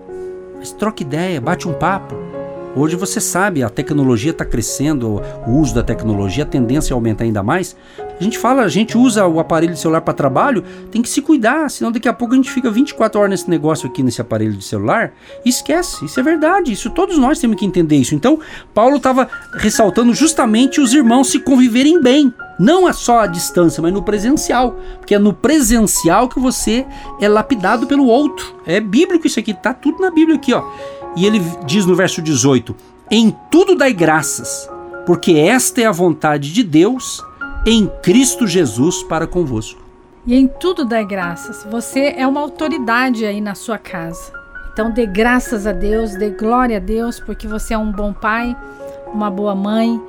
Mas 0.56 0.72
troque 0.72 1.02
ideia, 1.02 1.40
bate 1.42 1.68
um 1.68 1.74
papo. 1.74 2.14
Hoje 2.74 2.96
você 2.96 3.20
sabe, 3.20 3.62
a 3.62 3.68
tecnologia 3.68 4.30
está 4.30 4.46
crescendo, 4.46 5.20
o 5.46 5.50
uso 5.50 5.74
da 5.74 5.82
tecnologia, 5.82 6.44
a 6.44 6.46
tendência 6.46 6.92
é 6.92 6.94
aumentar 6.94 7.24
ainda 7.24 7.42
mais. 7.42 7.76
A 8.18 8.24
gente 8.24 8.38
fala, 8.38 8.62
a 8.62 8.68
gente 8.68 8.96
usa 8.96 9.26
o 9.26 9.38
aparelho 9.38 9.74
de 9.74 9.78
celular 9.78 10.00
para 10.00 10.14
trabalho, 10.14 10.64
tem 10.90 11.02
que 11.02 11.08
se 11.08 11.20
cuidar, 11.20 11.70
senão 11.70 11.92
daqui 11.92 12.08
a 12.08 12.14
pouco 12.14 12.32
a 12.32 12.36
gente 12.36 12.50
fica 12.50 12.70
24 12.70 13.20
horas 13.20 13.30
nesse 13.30 13.50
negócio 13.50 13.86
aqui, 13.88 14.02
nesse 14.02 14.20
aparelho 14.20 14.54
de 14.54 14.64
celular, 14.64 15.12
e 15.44 15.50
esquece. 15.50 16.04
Isso 16.04 16.18
é 16.18 16.22
verdade, 16.22 16.72
isso 16.72 16.88
todos 16.90 17.18
nós 17.18 17.38
temos 17.38 17.56
que 17.58 17.66
entender 17.66 17.96
isso. 17.96 18.14
Então, 18.14 18.40
Paulo 18.72 18.96
estava 18.96 19.28
ressaltando 19.52 20.14
justamente 20.14 20.80
os 20.80 20.94
irmãos 20.94 21.30
se 21.30 21.38
conviverem 21.38 22.00
bem. 22.00 22.32
Não 22.58 22.88
é 22.88 22.92
só 22.94 23.20
a 23.20 23.26
distância, 23.26 23.82
mas 23.82 23.92
no 23.92 24.02
presencial. 24.02 24.78
Porque 24.98 25.14
é 25.14 25.18
no 25.18 25.34
presencial 25.34 26.26
que 26.26 26.40
você 26.40 26.86
é 27.20 27.28
lapidado 27.28 27.86
pelo 27.86 28.06
outro. 28.06 28.56
É 28.64 28.80
bíblico 28.80 29.26
isso 29.26 29.38
aqui, 29.38 29.52
tá 29.52 29.74
tudo 29.74 30.00
na 30.00 30.10
Bíblia 30.10 30.36
aqui, 30.36 30.54
ó. 30.54 30.64
E 31.16 31.26
ele 31.26 31.42
diz 31.66 31.84
no 31.84 31.94
verso 31.94 32.22
18: 32.22 32.74
Em 33.10 33.34
tudo 33.50 33.74
dai 33.74 33.92
graças, 33.92 34.70
porque 35.04 35.32
esta 35.32 35.82
é 35.82 35.86
a 35.86 35.92
vontade 35.92 36.50
de 36.50 36.62
Deus 36.62 37.22
em 37.68 37.88
Cristo 38.00 38.46
Jesus 38.46 39.02
para 39.02 39.26
convosco. 39.26 39.82
E 40.24 40.36
em 40.36 40.46
tudo 40.46 40.84
dai 40.84 41.04
graças. 41.04 41.66
Você 41.68 42.14
é 42.16 42.24
uma 42.24 42.40
autoridade 42.40 43.26
aí 43.26 43.40
na 43.40 43.56
sua 43.56 43.76
casa. 43.76 44.32
Então 44.72 44.92
dê 44.92 45.04
graças 45.04 45.66
a 45.66 45.72
Deus, 45.72 46.14
dê 46.14 46.30
glória 46.30 46.76
a 46.76 46.80
Deus, 46.80 47.18
porque 47.18 47.48
você 47.48 47.74
é 47.74 47.78
um 47.78 47.90
bom 47.90 48.12
pai, 48.12 48.56
uma 49.12 49.28
boa 49.28 49.54
mãe, 49.54 50.00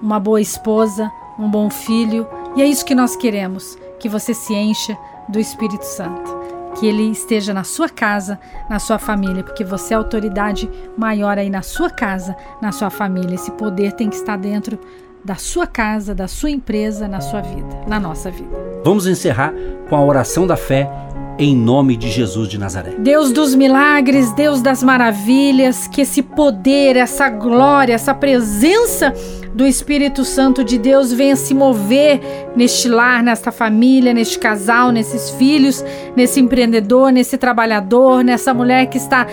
uma 0.00 0.20
boa 0.20 0.40
esposa, 0.40 1.10
um 1.36 1.50
bom 1.50 1.68
filho, 1.68 2.28
e 2.54 2.62
é 2.62 2.66
isso 2.66 2.84
que 2.84 2.94
nós 2.94 3.16
queremos, 3.16 3.76
que 3.98 4.08
você 4.08 4.32
se 4.32 4.54
encha 4.54 4.96
do 5.28 5.40
Espírito 5.40 5.84
Santo. 5.84 6.38
Que 6.78 6.86
ele 6.86 7.10
esteja 7.10 7.52
na 7.52 7.64
sua 7.64 7.88
casa, 7.88 8.38
na 8.68 8.78
sua 8.78 8.98
família, 8.98 9.42
porque 9.42 9.64
você 9.64 9.94
é 9.94 9.96
autoridade 9.96 10.70
maior 10.96 11.38
aí 11.38 11.50
na 11.50 11.62
sua 11.62 11.90
casa, 11.90 12.36
na 12.62 12.70
sua 12.70 12.90
família. 12.90 13.34
Esse 13.34 13.50
poder 13.50 13.92
tem 13.92 14.08
que 14.08 14.16
estar 14.16 14.36
dentro 14.36 14.78
da 15.24 15.34
sua 15.34 15.66
casa, 15.66 16.14
da 16.14 16.26
sua 16.26 16.50
empresa, 16.50 17.06
na 17.06 17.20
sua 17.20 17.40
vida, 17.40 17.84
na 17.86 18.00
nossa 18.00 18.30
vida. 18.30 18.50
Vamos 18.84 19.06
encerrar 19.06 19.52
com 19.88 19.96
a 19.96 20.04
oração 20.04 20.46
da 20.46 20.56
fé 20.56 20.90
em 21.38 21.56
nome 21.56 21.96
de 21.96 22.10
Jesus 22.10 22.48
de 22.48 22.58
Nazaré. 22.58 22.96
Deus 22.98 23.32
dos 23.32 23.54
milagres, 23.54 24.30
Deus 24.32 24.60
das 24.60 24.82
maravilhas, 24.82 25.88
que 25.88 26.02
esse 26.02 26.22
poder, 26.22 26.96
essa 26.96 27.30
glória, 27.30 27.94
essa 27.94 28.12
presença 28.12 29.14
do 29.54 29.66
Espírito 29.66 30.24
Santo 30.24 30.62
de 30.62 30.78
Deus 30.78 31.12
venha 31.12 31.34
se 31.36 31.54
mover 31.54 32.20
neste 32.54 32.88
lar, 32.88 33.22
nesta 33.22 33.50
família, 33.50 34.12
neste 34.12 34.38
casal, 34.38 34.92
nesses 34.92 35.30
filhos, 35.30 35.84
nesse 36.14 36.40
empreendedor, 36.40 37.10
nesse 37.10 37.36
trabalhador, 37.36 38.22
nessa 38.22 38.52
mulher 38.54 38.86
que 38.86 38.98
está 38.98 39.26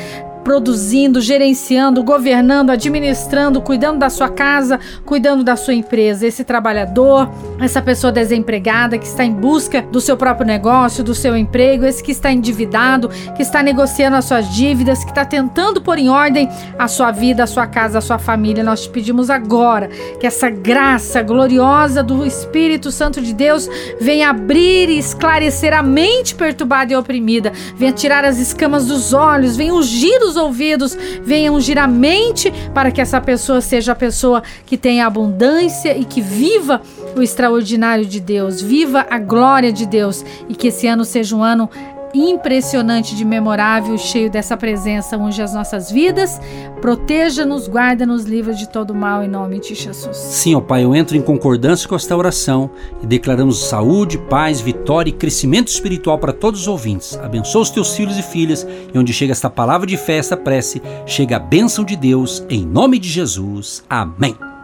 produzindo, 0.48 1.20
gerenciando, 1.20 2.02
governando, 2.02 2.70
administrando, 2.70 3.60
cuidando 3.60 4.00
da 4.00 4.10
sua 4.10 4.30
casa, 4.30 4.80
cuidando 5.06 5.44
da 5.44 5.58
sua 5.58 5.74
empresa. 5.74 6.26
Esse 6.26 6.46
trabalhador, 6.46 7.30
essa 7.60 7.82
pessoa 7.82 8.14
desempregada 8.14 8.98
que 8.98 9.06
está 9.06 9.26
em 9.26 9.34
busca 9.34 9.82
do 9.82 10.00
seu 10.00 10.16
próprio 10.16 10.48
negócio, 10.48 11.04
do 11.04 11.14
seu 11.14 11.36
emprego, 11.36 11.86
esse 11.86 12.02
que 12.02 12.14
está 12.14 12.32
endividado, 12.32 13.10
que 13.36 13.42
está 13.42 13.62
negociando 13.62 14.16
as 14.16 14.24
suas 14.24 14.50
dívidas, 14.50 15.04
que 15.04 15.10
está 15.10 15.26
tentando 15.26 15.82
pôr 15.82 16.00
em 16.00 16.08
ordem 16.08 16.48
a 16.80 16.88
sua 16.88 17.12
vida, 17.12 17.44
a 17.44 17.48
sua 17.48 17.68
casa, 17.68 17.98
a 17.98 18.02
sua 18.02 18.18
família. 18.18 18.64
Nós 18.64 18.84
te 18.84 18.90
pedimos 18.90 19.30
agora 19.30 19.90
que 20.18 20.26
essa 20.26 20.50
graça 20.50 21.22
gloriosa 21.22 22.02
do 22.02 22.26
Espírito 22.26 22.90
Santo 22.90 23.20
de 23.20 23.34
Deus 23.34 23.70
venha 24.00 24.30
abrir 24.30 24.88
e 24.88 24.98
esclarecer 24.98 25.74
a 25.74 25.84
mente 25.84 26.36
perturbada 26.36 26.94
e 26.94 26.96
oprimida, 26.96 27.52
venha 27.76 27.92
tirar 27.92 28.24
as 28.24 28.38
escamas 28.38 28.86
dos 28.86 29.12
olhos, 29.12 29.58
venha 29.58 29.74
ungir 29.74 30.22
os 30.22 30.37
ouvidos, 30.38 30.98
venha 31.24 31.52
ungir 31.52 31.78
a 31.78 31.88
mente 31.88 32.54
para 32.74 32.92
que 32.92 33.02
essa 33.02 33.20
pessoa 33.20 33.60
seja 33.60 33.92
a 33.92 33.96
pessoa 33.96 34.42
que 34.66 34.78
tenha 34.78 35.06
abundância 35.06 35.98
e 35.98 36.06
que 36.06 36.22
viva 36.22 36.82
o 37.16 37.22
extraordinário 37.22 38.06
de 38.06 38.20
Deus, 38.20 38.62
viva 38.62 39.06
a 39.10 39.20
glória 39.20 39.72
de 39.72 39.86
Deus 39.86 40.24
e 40.48 40.56
que 40.56 40.68
esse 40.68 40.88
ano 40.88 41.04
seja 41.04 41.36
um 41.36 41.44
ano 41.44 41.70
impressionante 42.14 43.16
de 43.16 43.26
memorável, 43.26 43.98
cheio 43.98 44.30
dessa 44.30 44.56
presença, 44.56 45.18
unge 45.18 45.42
as 45.42 45.54
nossas 45.54 45.92
vidas, 45.92 46.40
proteja-nos, 46.82 47.68
guarda-nos, 47.68 48.26
livra 48.26 48.54
de 48.54 48.68
todo 48.70 48.94
mal, 48.94 49.24
em 49.24 49.28
nome 49.28 49.60
de 49.60 49.76
Jesus. 49.76 50.18
Sim, 50.18 50.56
ó 50.56 50.62
Pai, 50.62 50.84
eu 50.84 50.96
entro 50.96 51.16
em 51.18 51.22
concordância 51.22 51.88
com 51.88 51.96
esta 51.96 52.16
oração 52.16 52.70
e 53.02 53.06
declaramos 53.06 53.68
saúde, 53.68 54.18
paz, 54.18 54.62
vitória 54.62 55.10
e 55.10 55.14
crescimento 55.14 55.68
espiritual 55.68 56.18
para 56.18 56.34
todos 56.34 56.62
os 56.62 56.68
ouvintes. 56.68 57.18
Abençoa 57.18 57.62
os 57.62 57.70
teus 57.70 57.96
filhos 57.96 58.18
e 58.18 58.24
filhas 58.24 58.68
e 58.94 58.98
onde 58.98 59.14
chega 59.14 59.32
esta 59.32 59.50
palavra 59.50 59.88
de 59.88 59.98
fé, 59.98 60.18
esta 60.18 60.38
prece, 60.38 60.82
chega 61.06 61.38
a 61.38 61.40
bênção 61.40 61.84
de 61.84 61.96
Deus, 61.96 62.44
em 62.50 62.66
nome 62.66 63.00
de 63.00 63.10
Jesus. 63.10 63.84
Amém. 63.90 64.57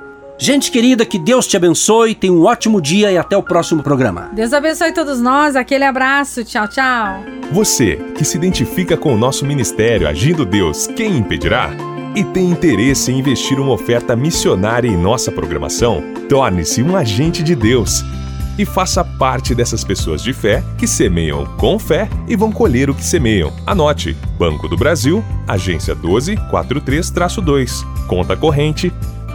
Gente 0.43 0.71
querida, 0.71 1.05
que 1.05 1.17
Deus 1.17 1.47
te 1.47 1.55
abençoe, 1.55 2.13
tenha 2.13 2.33
um 2.33 2.43
ótimo 2.43 2.81
dia 2.81 3.09
e 3.09 3.17
até 3.17 3.37
o 3.37 3.41
próximo 3.41 3.81
programa. 3.81 4.29
Deus 4.33 4.51
abençoe 4.51 4.91
todos 4.91 5.21
nós, 5.21 5.55
aquele 5.55 5.85
abraço, 5.85 6.43
tchau, 6.43 6.67
tchau. 6.67 7.23
Você 7.49 7.95
que 8.17 8.25
se 8.25 8.35
identifica 8.35 8.97
com 8.97 9.13
o 9.13 9.17
nosso 9.17 9.45
ministério 9.45 10.05
Agindo 10.05 10.45
Deus, 10.45 10.85
quem 10.85 11.15
impedirá? 11.15 11.69
E 12.13 12.25
tem 12.25 12.49
interesse 12.49 13.09
em 13.09 13.19
investir 13.19 13.57
uma 13.57 13.71
oferta 13.71 14.17
missionária 14.17 14.89
em 14.89 14.97
nossa 14.97 15.31
programação? 15.31 16.03
Torne-se 16.27 16.83
um 16.83 16.97
agente 16.97 17.41
de 17.41 17.55
Deus 17.55 18.03
e 18.59 18.65
faça 18.65 19.01
parte 19.01 19.55
dessas 19.55 19.85
pessoas 19.85 20.21
de 20.21 20.33
fé 20.33 20.61
que 20.77 20.85
semeiam 20.85 21.45
com 21.55 21.79
fé 21.79 22.09
e 22.27 22.35
vão 22.35 22.51
colher 22.51 22.89
o 22.89 22.93
que 22.93 23.05
semeiam. 23.05 23.53
Anote: 23.65 24.13
Banco 24.37 24.67
do 24.67 24.75
Brasil, 24.75 25.23
agência 25.47 25.95
1243-2, 25.95 27.85
conta 28.09 28.35
corrente 28.35 28.91